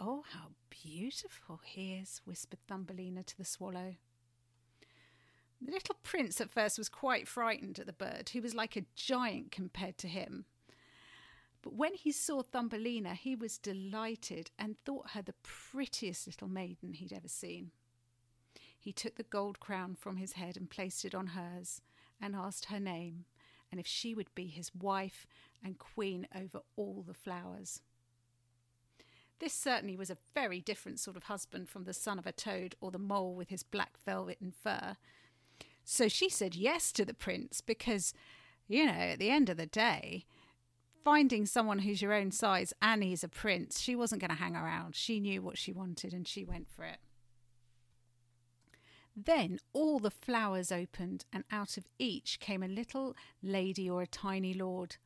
Oh, 0.00 0.24
how 0.32 0.50
beautiful 0.70 1.60
he 1.64 1.94
is, 1.94 2.20
whispered 2.24 2.60
Thumbelina 2.68 3.24
to 3.24 3.36
the 3.36 3.44
swallow. 3.44 3.96
The 5.60 5.72
little 5.72 5.96
prince 6.04 6.40
at 6.40 6.50
first 6.50 6.78
was 6.78 6.88
quite 6.88 7.26
frightened 7.26 7.80
at 7.80 7.86
the 7.86 7.92
bird, 7.92 8.28
who 8.28 8.40
was 8.40 8.54
like 8.54 8.76
a 8.76 8.86
giant 8.94 9.50
compared 9.50 9.98
to 9.98 10.08
him. 10.08 10.44
But 11.62 11.74
when 11.74 11.94
he 11.94 12.12
saw 12.12 12.42
Thumbelina, 12.42 13.14
he 13.14 13.34
was 13.34 13.58
delighted 13.58 14.52
and 14.56 14.76
thought 14.84 15.10
her 15.10 15.22
the 15.22 15.34
prettiest 15.42 16.28
little 16.28 16.48
maiden 16.48 16.94
he'd 16.94 17.12
ever 17.12 17.26
seen. 17.26 17.72
He 18.78 18.92
took 18.92 19.16
the 19.16 19.24
gold 19.24 19.58
crown 19.58 19.96
from 19.96 20.16
his 20.16 20.34
head 20.34 20.56
and 20.56 20.70
placed 20.70 21.04
it 21.04 21.14
on 21.14 21.28
hers, 21.28 21.82
and 22.20 22.36
asked 22.36 22.66
her 22.66 22.78
name, 22.78 23.24
and 23.70 23.80
if 23.80 23.86
she 23.86 24.14
would 24.14 24.32
be 24.36 24.46
his 24.46 24.72
wife 24.74 25.26
and 25.62 25.78
queen 25.78 26.28
over 26.34 26.60
all 26.76 27.04
the 27.06 27.14
flowers. 27.14 27.82
This 29.40 29.52
certainly 29.52 29.96
was 29.96 30.10
a 30.10 30.18
very 30.34 30.60
different 30.60 30.98
sort 30.98 31.16
of 31.16 31.24
husband 31.24 31.68
from 31.68 31.84
the 31.84 31.92
son 31.92 32.18
of 32.18 32.26
a 32.26 32.32
toad 32.32 32.74
or 32.80 32.90
the 32.90 32.98
mole 32.98 33.34
with 33.34 33.50
his 33.50 33.62
black 33.62 33.92
velvet 34.04 34.38
and 34.40 34.54
fur, 34.54 34.96
so 35.90 36.06
she 36.06 36.28
said 36.28 36.54
yes 36.54 36.92
to 36.92 37.06
the 37.06 37.14
prince 37.14 37.62
because, 37.62 38.12
you 38.68 38.84
know, 38.84 38.92
at 38.92 39.18
the 39.18 39.30
end 39.30 39.48
of 39.48 39.56
the 39.56 39.64
day, 39.64 40.26
finding 41.02 41.46
someone 41.46 41.78
who's 41.78 42.02
your 42.02 42.12
own 42.12 42.30
size 42.30 42.74
and 42.82 43.02
he's 43.02 43.24
a 43.24 43.28
prince, 43.28 43.80
she 43.80 43.96
wasn't 43.96 44.20
going 44.20 44.28
to 44.28 44.36
hang 44.36 44.54
around. 44.54 44.94
She 44.94 45.18
knew 45.18 45.40
what 45.40 45.56
she 45.56 45.72
wanted 45.72 46.12
and 46.12 46.28
she 46.28 46.44
went 46.44 46.68
for 46.68 46.84
it. 46.84 46.98
Then 49.16 49.60
all 49.72 49.98
the 49.98 50.10
flowers 50.10 50.70
opened, 50.70 51.24
and 51.32 51.44
out 51.50 51.78
of 51.78 51.88
each 51.98 52.38
came 52.38 52.62
a 52.62 52.68
little 52.68 53.16
lady 53.42 53.88
or 53.88 54.02
a 54.02 54.06
tiny 54.06 54.52
lord, 54.52 54.96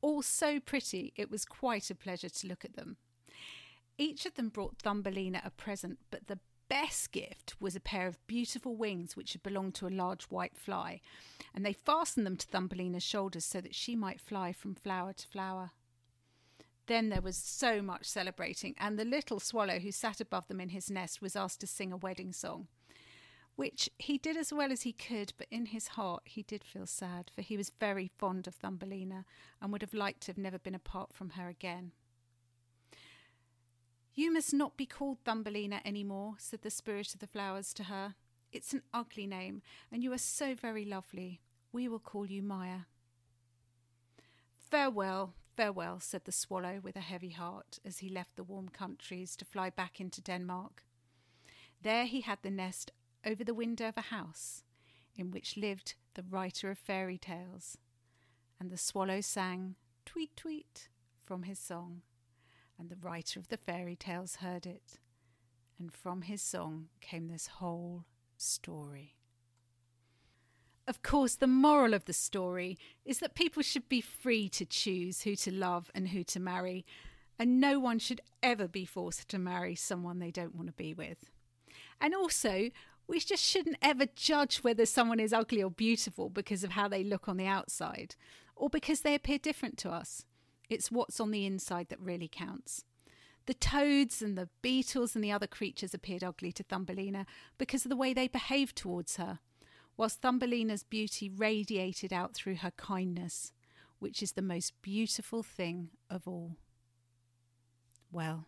all 0.00 0.22
so 0.22 0.58
pretty 0.58 1.12
it 1.16 1.30
was 1.30 1.44
quite 1.44 1.90
a 1.90 1.94
pleasure 1.94 2.30
to 2.30 2.46
look 2.46 2.64
at 2.64 2.76
them. 2.76 2.96
Each 4.00 4.24
of 4.24 4.34
them 4.34 4.48
brought 4.48 4.78
Thumbelina 4.78 5.42
a 5.44 5.50
present, 5.50 5.98
but 6.10 6.26
the 6.26 6.38
best 6.70 7.12
gift 7.12 7.54
was 7.60 7.76
a 7.76 7.80
pair 7.80 8.06
of 8.06 8.26
beautiful 8.26 8.74
wings 8.74 9.14
which 9.14 9.34
had 9.34 9.42
belonged 9.42 9.74
to 9.74 9.86
a 9.86 9.90
large 9.90 10.24
white 10.24 10.56
fly, 10.56 11.02
and 11.54 11.66
they 11.66 11.74
fastened 11.74 12.24
them 12.24 12.38
to 12.38 12.46
Thumbelina's 12.46 13.02
shoulders 13.02 13.44
so 13.44 13.60
that 13.60 13.74
she 13.74 13.94
might 13.94 14.18
fly 14.18 14.54
from 14.54 14.74
flower 14.74 15.12
to 15.12 15.26
flower. 15.26 15.72
Then 16.86 17.10
there 17.10 17.20
was 17.20 17.36
so 17.36 17.82
much 17.82 18.06
celebrating, 18.06 18.74
and 18.78 18.98
the 18.98 19.04
little 19.04 19.38
swallow 19.38 19.78
who 19.80 19.92
sat 19.92 20.18
above 20.18 20.48
them 20.48 20.62
in 20.62 20.70
his 20.70 20.90
nest 20.90 21.20
was 21.20 21.36
asked 21.36 21.60
to 21.60 21.66
sing 21.66 21.92
a 21.92 21.98
wedding 21.98 22.32
song, 22.32 22.68
which 23.54 23.90
he 23.98 24.16
did 24.16 24.34
as 24.34 24.50
well 24.50 24.72
as 24.72 24.80
he 24.80 24.94
could, 24.94 25.34
but 25.36 25.46
in 25.50 25.66
his 25.66 25.88
heart 25.88 26.22
he 26.24 26.42
did 26.42 26.64
feel 26.64 26.86
sad, 26.86 27.30
for 27.34 27.42
he 27.42 27.58
was 27.58 27.70
very 27.78 28.10
fond 28.16 28.46
of 28.46 28.54
Thumbelina 28.54 29.26
and 29.60 29.70
would 29.72 29.82
have 29.82 29.92
liked 29.92 30.22
to 30.22 30.32
have 30.32 30.38
never 30.38 30.58
been 30.58 30.74
apart 30.74 31.12
from 31.12 31.30
her 31.30 31.50
again. 31.50 31.92
You 34.20 34.30
must 34.30 34.52
not 34.52 34.76
be 34.76 34.84
called 34.84 35.24
Thumbelina 35.24 35.80
any 35.82 36.04
more, 36.04 36.34
said 36.36 36.60
the 36.60 36.68
Spirit 36.68 37.14
of 37.14 37.20
the 37.20 37.26
Flowers 37.26 37.72
to 37.72 37.84
her. 37.84 38.16
It's 38.52 38.74
an 38.74 38.82
ugly 38.92 39.26
name, 39.26 39.62
and 39.90 40.02
you 40.02 40.12
are 40.12 40.18
so 40.18 40.54
very 40.54 40.84
lovely. 40.84 41.40
We 41.72 41.88
will 41.88 42.00
call 42.00 42.26
you 42.26 42.42
Maia. 42.42 42.80
Farewell, 44.58 45.32
farewell, 45.56 46.00
said 46.00 46.26
the 46.26 46.32
Swallow 46.32 46.80
with 46.82 46.96
a 46.96 47.00
heavy 47.00 47.30
heart 47.30 47.78
as 47.82 48.00
he 48.00 48.10
left 48.10 48.36
the 48.36 48.44
warm 48.44 48.68
countries 48.68 49.36
to 49.36 49.46
fly 49.46 49.70
back 49.70 50.02
into 50.02 50.20
Denmark. 50.20 50.82
There 51.80 52.04
he 52.04 52.20
had 52.20 52.40
the 52.42 52.50
nest 52.50 52.92
over 53.24 53.42
the 53.42 53.54
window 53.54 53.88
of 53.88 53.96
a 53.96 54.12
house 54.12 54.64
in 55.16 55.30
which 55.30 55.56
lived 55.56 55.94
the 56.12 56.24
writer 56.28 56.70
of 56.70 56.78
fairy 56.78 57.16
tales, 57.16 57.78
and 58.60 58.70
the 58.70 58.76
swallow 58.76 59.22
sang 59.22 59.76
tweet 60.04 60.36
tweet 60.36 60.90
from 61.24 61.44
his 61.44 61.58
song 61.58 62.02
and 62.80 62.88
the 62.88 62.96
writer 62.96 63.38
of 63.38 63.48
the 63.48 63.58
fairy 63.58 63.94
tales 63.94 64.36
heard 64.36 64.64
it, 64.64 64.98
and 65.78 65.92
from 65.92 66.22
his 66.22 66.40
song 66.40 66.86
came 67.02 67.28
this 67.28 67.46
whole 67.46 68.06
story. 68.38 69.16
Of 70.88 71.02
course, 71.02 71.36
the 71.36 71.46
moral 71.46 71.92
of 71.92 72.06
the 72.06 72.14
story 72.14 72.78
is 73.04 73.18
that 73.18 73.34
people 73.34 73.62
should 73.62 73.88
be 73.88 74.00
free 74.00 74.48
to 74.48 74.64
choose 74.64 75.22
who 75.22 75.36
to 75.36 75.52
love 75.52 75.90
and 75.94 76.08
who 76.08 76.24
to 76.24 76.40
marry, 76.40 76.86
and 77.38 77.60
no 77.60 77.78
one 77.78 77.98
should 77.98 78.22
ever 78.42 78.66
be 78.66 78.86
forced 78.86 79.28
to 79.28 79.38
marry 79.38 79.74
someone 79.74 80.18
they 80.18 80.30
don't 80.30 80.56
want 80.56 80.68
to 80.68 80.72
be 80.72 80.94
with. 80.94 81.30
And 82.00 82.14
also, 82.14 82.70
we 83.06 83.20
just 83.20 83.44
shouldn't 83.44 83.76
ever 83.82 84.06
judge 84.16 84.58
whether 84.58 84.86
someone 84.86 85.20
is 85.20 85.34
ugly 85.34 85.62
or 85.62 85.70
beautiful 85.70 86.30
because 86.30 86.64
of 86.64 86.70
how 86.70 86.88
they 86.88 87.04
look 87.04 87.28
on 87.28 87.36
the 87.36 87.46
outside, 87.46 88.16
or 88.56 88.70
because 88.70 89.02
they 89.02 89.14
appear 89.14 89.38
different 89.38 89.76
to 89.78 89.90
us. 89.90 90.24
It's 90.70 90.90
what's 90.90 91.20
on 91.20 91.32
the 91.32 91.44
inside 91.44 91.88
that 91.88 92.00
really 92.00 92.28
counts. 92.28 92.84
The 93.46 93.54
toads 93.54 94.22
and 94.22 94.38
the 94.38 94.48
beetles 94.62 95.16
and 95.16 95.24
the 95.24 95.32
other 95.32 95.48
creatures 95.48 95.92
appeared 95.92 96.22
ugly 96.22 96.52
to 96.52 96.62
Thumbelina 96.62 97.26
because 97.58 97.84
of 97.84 97.88
the 97.88 97.96
way 97.96 98.14
they 98.14 98.28
behaved 98.28 98.76
towards 98.76 99.16
her, 99.16 99.40
whilst 99.96 100.22
Thumbelina's 100.22 100.84
beauty 100.84 101.28
radiated 101.28 102.12
out 102.12 102.34
through 102.34 102.56
her 102.56 102.70
kindness, 102.76 103.52
which 103.98 104.22
is 104.22 104.32
the 104.32 104.42
most 104.42 104.80
beautiful 104.80 105.42
thing 105.42 105.90
of 106.08 106.28
all. 106.28 106.56
Well, 108.12 108.46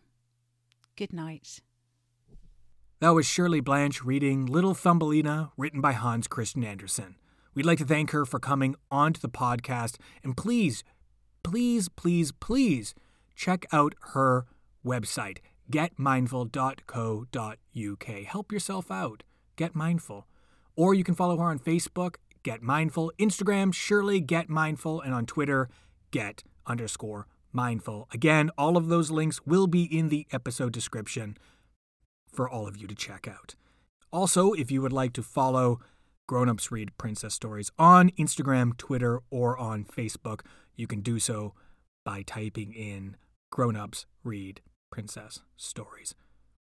good 0.95 1.11
night. 1.11 1.59
That 3.01 3.09
was 3.09 3.25
Shirley 3.25 3.59
Blanch 3.59 4.01
reading 4.03 4.45
Little 4.45 4.73
Thumbelina, 4.73 5.51
written 5.57 5.81
by 5.81 5.91
Hans 5.91 6.27
Christian 6.27 6.63
Andersen. 6.63 7.17
We'd 7.53 7.65
like 7.65 7.79
to 7.79 7.85
thank 7.85 8.11
her 8.11 8.25
for 8.25 8.39
coming 8.39 8.75
onto 8.89 9.19
the 9.19 9.29
podcast, 9.29 9.97
and 10.23 10.37
please 10.37 10.83
please, 11.43 11.89
please, 11.89 12.31
please 12.31 12.95
check 13.35 13.65
out 13.71 13.95
her 14.13 14.45
website, 14.85 15.39
getmindful.co.uk. 15.71 18.25
Help 18.25 18.51
yourself 18.51 18.91
out. 18.91 19.23
Get 19.55 19.75
Mindful. 19.75 20.27
Or 20.75 20.93
you 20.93 21.03
can 21.03 21.15
follow 21.15 21.37
her 21.37 21.45
on 21.45 21.59
Facebook, 21.59 22.15
Get 22.41 22.63
Mindful, 22.63 23.11
Instagram, 23.19 23.73
Shirley 23.73 24.19
Get 24.19 24.49
Mindful, 24.49 25.01
and 25.01 25.13
on 25.13 25.25
Twitter, 25.25 25.69
Get 26.11 26.43
underscore 26.65 27.27
mindful. 27.53 28.07
Again, 28.11 28.49
all 28.57 28.75
of 28.75 28.87
those 28.87 29.11
links 29.11 29.45
will 29.45 29.67
be 29.67 29.83
in 29.83 30.09
the 30.09 30.27
episode 30.31 30.73
description 30.73 31.37
for 32.31 32.49
all 32.49 32.67
of 32.67 32.75
you 32.75 32.87
to 32.87 32.95
check 32.95 33.27
out. 33.27 33.55
Also, 34.11 34.53
if 34.53 34.71
you 34.71 34.81
would 34.81 34.93
like 34.93 35.13
to 35.13 35.23
follow 35.23 35.79
Grown 36.27 36.49
Ups 36.49 36.71
Read 36.71 36.97
Princess 36.97 37.33
Stories 37.33 37.71
on 37.77 38.09
Instagram, 38.11 38.75
Twitter, 38.77 39.21
or 39.29 39.57
on 39.57 39.85
Facebook, 39.85 40.41
you 40.75 40.87
can 40.87 41.01
do 41.01 41.19
so 41.19 41.53
by 42.03 42.23
typing 42.23 42.73
in 42.73 43.15
Grown 43.51 43.75
Ups 43.75 44.05
Read 44.23 44.61
Princess 44.91 45.41
Stories. 45.57 46.15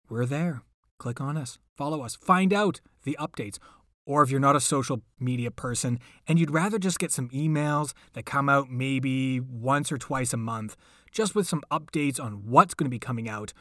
We're 0.10 0.26
there. 0.26 0.64
Click 0.98 1.22
on 1.22 1.38
us, 1.38 1.60
follow 1.78 2.02
us, 2.02 2.16
find 2.16 2.52
out 2.52 2.82
the 3.04 3.16
updates. 3.20 3.58
Or 4.06 4.22
if 4.22 4.30
you're 4.30 4.40
not 4.40 4.56
a 4.56 4.60
social 4.60 5.02
media 5.20 5.50
person 5.50 6.00
and 6.28 6.40
you'd 6.40 6.52
rather 6.52 6.78
just 6.78 7.00
get 7.00 7.12
some 7.12 7.30
emails 7.30 7.94
that 8.14 8.26
come 8.26 8.50
out 8.50 8.70
maybe 8.70 9.40
once 9.40 9.92
or 9.92 9.98
twice 9.98 10.34
a 10.34 10.38
month, 10.38 10.76
just 11.12 11.36
with 11.36 11.48
some 11.48 11.62
updates 11.72 12.20
on 12.22 12.46
what's 12.46 12.74
going 12.74 12.86
to 12.86 12.90
be 12.90 13.00
coming 13.00 13.30
out, 13.30 13.54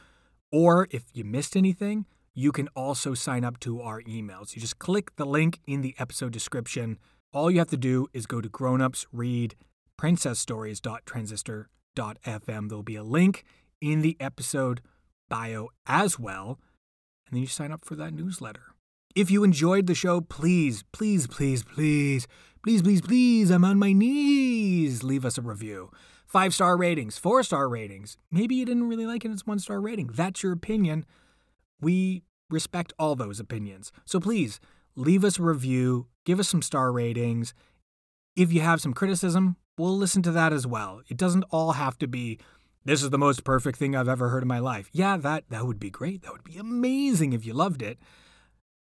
or 0.51 0.89
if 0.91 1.05
you 1.13 1.23
missed 1.25 1.57
anything, 1.57 2.07
you 2.35 2.51
can 2.51 2.69
also 2.75 3.15
sign 3.15 3.45
up 3.45 3.61
to 3.61 3.81
our 3.83 4.01
emails. 4.03 4.55
You 4.55 4.61
just 4.61 4.79
click 4.79 5.15
the 5.17 5.27
link 5.27 5.61
in 5.67 5.83
the 5.83 5.95
episode 5.99 6.33
description. 6.33 6.99
All 7.33 7.51
you 7.51 7.59
have 7.59 7.69
to 7.69 7.77
do 7.77 8.09
is 8.13 8.27
go 8.27 8.41
to 8.41 8.49
Grownups 8.49 9.07
Read 9.13 9.55
princessstories.transistor.fm. 9.99 12.69
There'll 12.69 12.83
be 12.83 12.97
a 12.97 13.03
link 13.03 13.45
in 13.81 14.03
the 14.03 14.17
episode 14.21 14.83
bio 15.29 15.69
as 15.87 16.19
well. 16.19 16.59
And 17.27 17.37
then 17.37 17.43
you 17.43 17.47
sign 17.47 17.73
up 17.73 17.85
for 17.85 17.95
that 17.97 18.15
newsletter. 18.15 18.63
If 19.15 19.31
you 19.31 19.45
enjoyed 19.45 19.87
the 19.87 19.95
show, 19.95 20.21
please, 20.21 20.85
please, 20.93 21.27
please, 21.27 21.65
please, 21.65 22.27
please, 22.63 22.83
please, 22.83 23.01
please, 23.01 23.51
I'm 23.51 23.65
on 23.65 23.79
my 23.79 23.93
knees. 23.93 25.03
Leave 25.03 25.25
us 25.25 25.39
a 25.39 25.43
review. 25.43 25.91
Five 26.27 26.55
star 26.55 26.77
ratings, 26.77 27.19
four 27.19 27.43
star 27.43 27.69
ratings. 27.69 28.19
Maybe 28.31 28.55
you 28.55 28.67
didn't 28.67 28.89
really 28.89 29.07
like 29.07 29.25
it, 29.25 29.31
it's 29.31 29.47
one 29.47 29.59
star 29.59 29.81
rating. 29.81 30.09
That's 30.09 30.43
your 30.43 30.53
opinion. 30.53 31.07
We 31.81 32.23
respect 32.51 32.93
all 32.99 33.17
those 33.17 33.41
opinions. 33.41 33.93
So 34.05 34.21
please 34.21 34.61
leave 34.95 35.25
us 35.25 35.39
a 35.39 35.43
review, 35.43 36.07
give 36.25 36.39
us 36.39 36.49
some 36.49 36.63
star 36.63 36.93
ratings. 36.93 37.55
If 38.37 38.53
you 38.53 38.61
have 38.61 38.81
some 38.81 38.93
criticism, 38.93 39.57
we'll 39.79 39.97
listen 39.97 40.23
to 40.23 40.33
that 40.33 40.53
as 40.53 40.67
well. 40.67 41.03
It 41.09 41.17
doesn't 41.17 41.45
all 41.51 41.73
have 41.73 41.99
to 41.99 42.09
be 42.09 42.39
this 42.85 43.03
is 43.03 43.11
the 43.11 43.19
most 43.19 43.45
perfect 43.45 43.79
thing 43.79 43.95
I've 43.95 44.09
ever 44.09 44.31
heard 44.31 44.43
in 44.43 44.49
my 44.49 44.61
life. 44.61 44.89
Yeah, 44.93 45.17
that 45.19 45.45
that 45.51 45.67
would 45.67 45.79
be 45.79 45.91
great. 45.91 46.23
That 46.23 46.33
would 46.33 46.45
be 46.45 46.57
amazing 46.57 47.33
if 47.33 47.45
you 47.45 47.53
loved 47.53 47.83
it. 47.83 47.99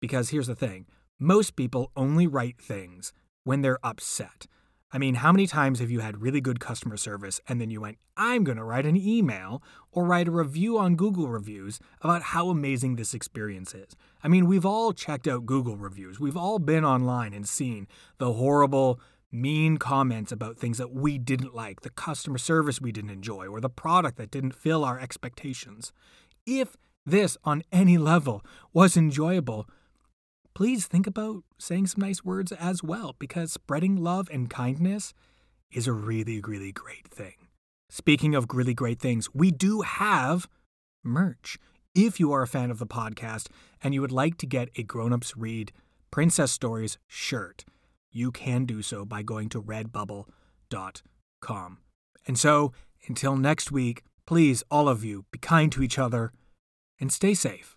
Because 0.00 0.30
here's 0.30 0.48
the 0.48 0.56
thing. 0.56 0.86
Most 1.20 1.54
people 1.54 1.92
only 1.96 2.26
write 2.26 2.60
things 2.60 3.12
when 3.44 3.62
they're 3.62 3.78
upset. 3.84 4.46
I 4.94 4.98
mean, 4.98 5.14
how 5.14 5.32
many 5.32 5.46
times 5.46 5.78
have 5.78 5.90
you 5.90 6.00
had 6.00 6.20
really 6.20 6.40
good 6.42 6.60
customer 6.60 6.98
service 6.98 7.40
and 7.48 7.58
then 7.60 7.70
you 7.70 7.80
went, 7.80 7.96
I'm 8.14 8.44
going 8.44 8.58
to 8.58 8.64
write 8.64 8.84
an 8.84 8.96
email 8.96 9.62
or 9.90 10.04
write 10.04 10.28
a 10.28 10.32
review 10.32 10.76
on 10.76 10.96
Google 10.96 11.28
reviews 11.28 11.80
about 12.02 12.22
how 12.22 12.50
amazing 12.50 12.96
this 12.96 13.14
experience 13.14 13.74
is? 13.74 13.96
I 14.22 14.28
mean, 14.28 14.46
we've 14.46 14.66
all 14.66 14.92
checked 14.92 15.26
out 15.26 15.46
Google 15.46 15.78
reviews. 15.78 16.20
We've 16.20 16.36
all 16.36 16.58
been 16.58 16.84
online 16.84 17.32
and 17.32 17.48
seen 17.48 17.86
the 18.18 18.34
horrible, 18.34 19.00
mean 19.32 19.78
comments 19.78 20.30
about 20.30 20.58
things 20.58 20.78
that 20.78 20.92
we 20.92 21.18
didn't 21.18 21.54
like, 21.54 21.80
the 21.80 21.90
customer 21.90 22.38
service 22.38 22.80
we 22.80 22.92
didn't 22.92 23.10
enjoy, 23.10 23.46
or 23.46 23.60
the 23.60 23.70
product 23.70 24.18
that 24.18 24.30
didn't 24.30 24.54
fill 24.54 24.84
our 24.84 25.00
expectations. 25.00 25.92
If 26.46 26.76
this 27.06 27.36
on 27.44 27.62
any 27.72 27.98
level 27.98 28.44
was 28.72 28.96
enjoyable, 28.96 29.68
please 30.54 30.86
think 30.86 31.06
about 31.06 31.42
saying 31.58 31.86
some 31.86 32.02
nice 32.02 32.22
words 32.22 32.52
as 32.52 32.82
well, 32.82 33.16
because 33.18 33.52
spreading 33.52 33.96
love 33.96 34.28
and 34.30 34.50
kindness 34.50 35.14
is 35.72 35.86
a 35.86 35.92
really, 35.92 36.40
really 36.40 36.72
great 36.72 37.08
thing. 37.08 37.34
Speaking 37.88 38.34
of 38.34 38.46
really 38.52 38.74
great 38.74 39.00
things, 39.00 39.34
we 39.34 39.50
do 39.50 39.80
have 39.80 40.48
merch. 41.02 41.58
If 41.94 42.20
you 42.20 42.32
are 42.32 42.42
a 42.42 42.46
fan 42.46 42.70
of 42.70 42.78
the 42.78 42.86
podcast 42.86 43.48
and 43.82 43.92
you 43.92 44.00
would 44.00 44.12
like 44.12 44.38
to 44.38 44.46
get 44.46 44.70
a 44.76 44.82
Grown 44.82 45.12
Ups 45.12 45.36
Read 45.36 45.72
Princess 46.10 46.52
Stories 46.52 46.98
shirt, 47.06 47.64
you 48.12 48.30
can 48.30 48.64
do 48.64 48.82
so 48.82 49.04
by 49.04 49.22
going 49.22 49.48
to 49.50 49.62
redbubble.com. 49.62 51.78
And 52.26 52.38
so, 52.38 52.72
until 53.08 53.36
next 53.36 53.72
week, 53.72 54.02
please, 54.26 54.62
all 54.70 54.88
of 54.88 55.04
you, 55.04 55.24
be 55.30 55.38
kind 55.38 55.70
to 55.72 55.82
each 55.82 55.98
other 55.98 56.32
and 57.00 57.12
stay 57.12 57.34
safe. 57.34 57.76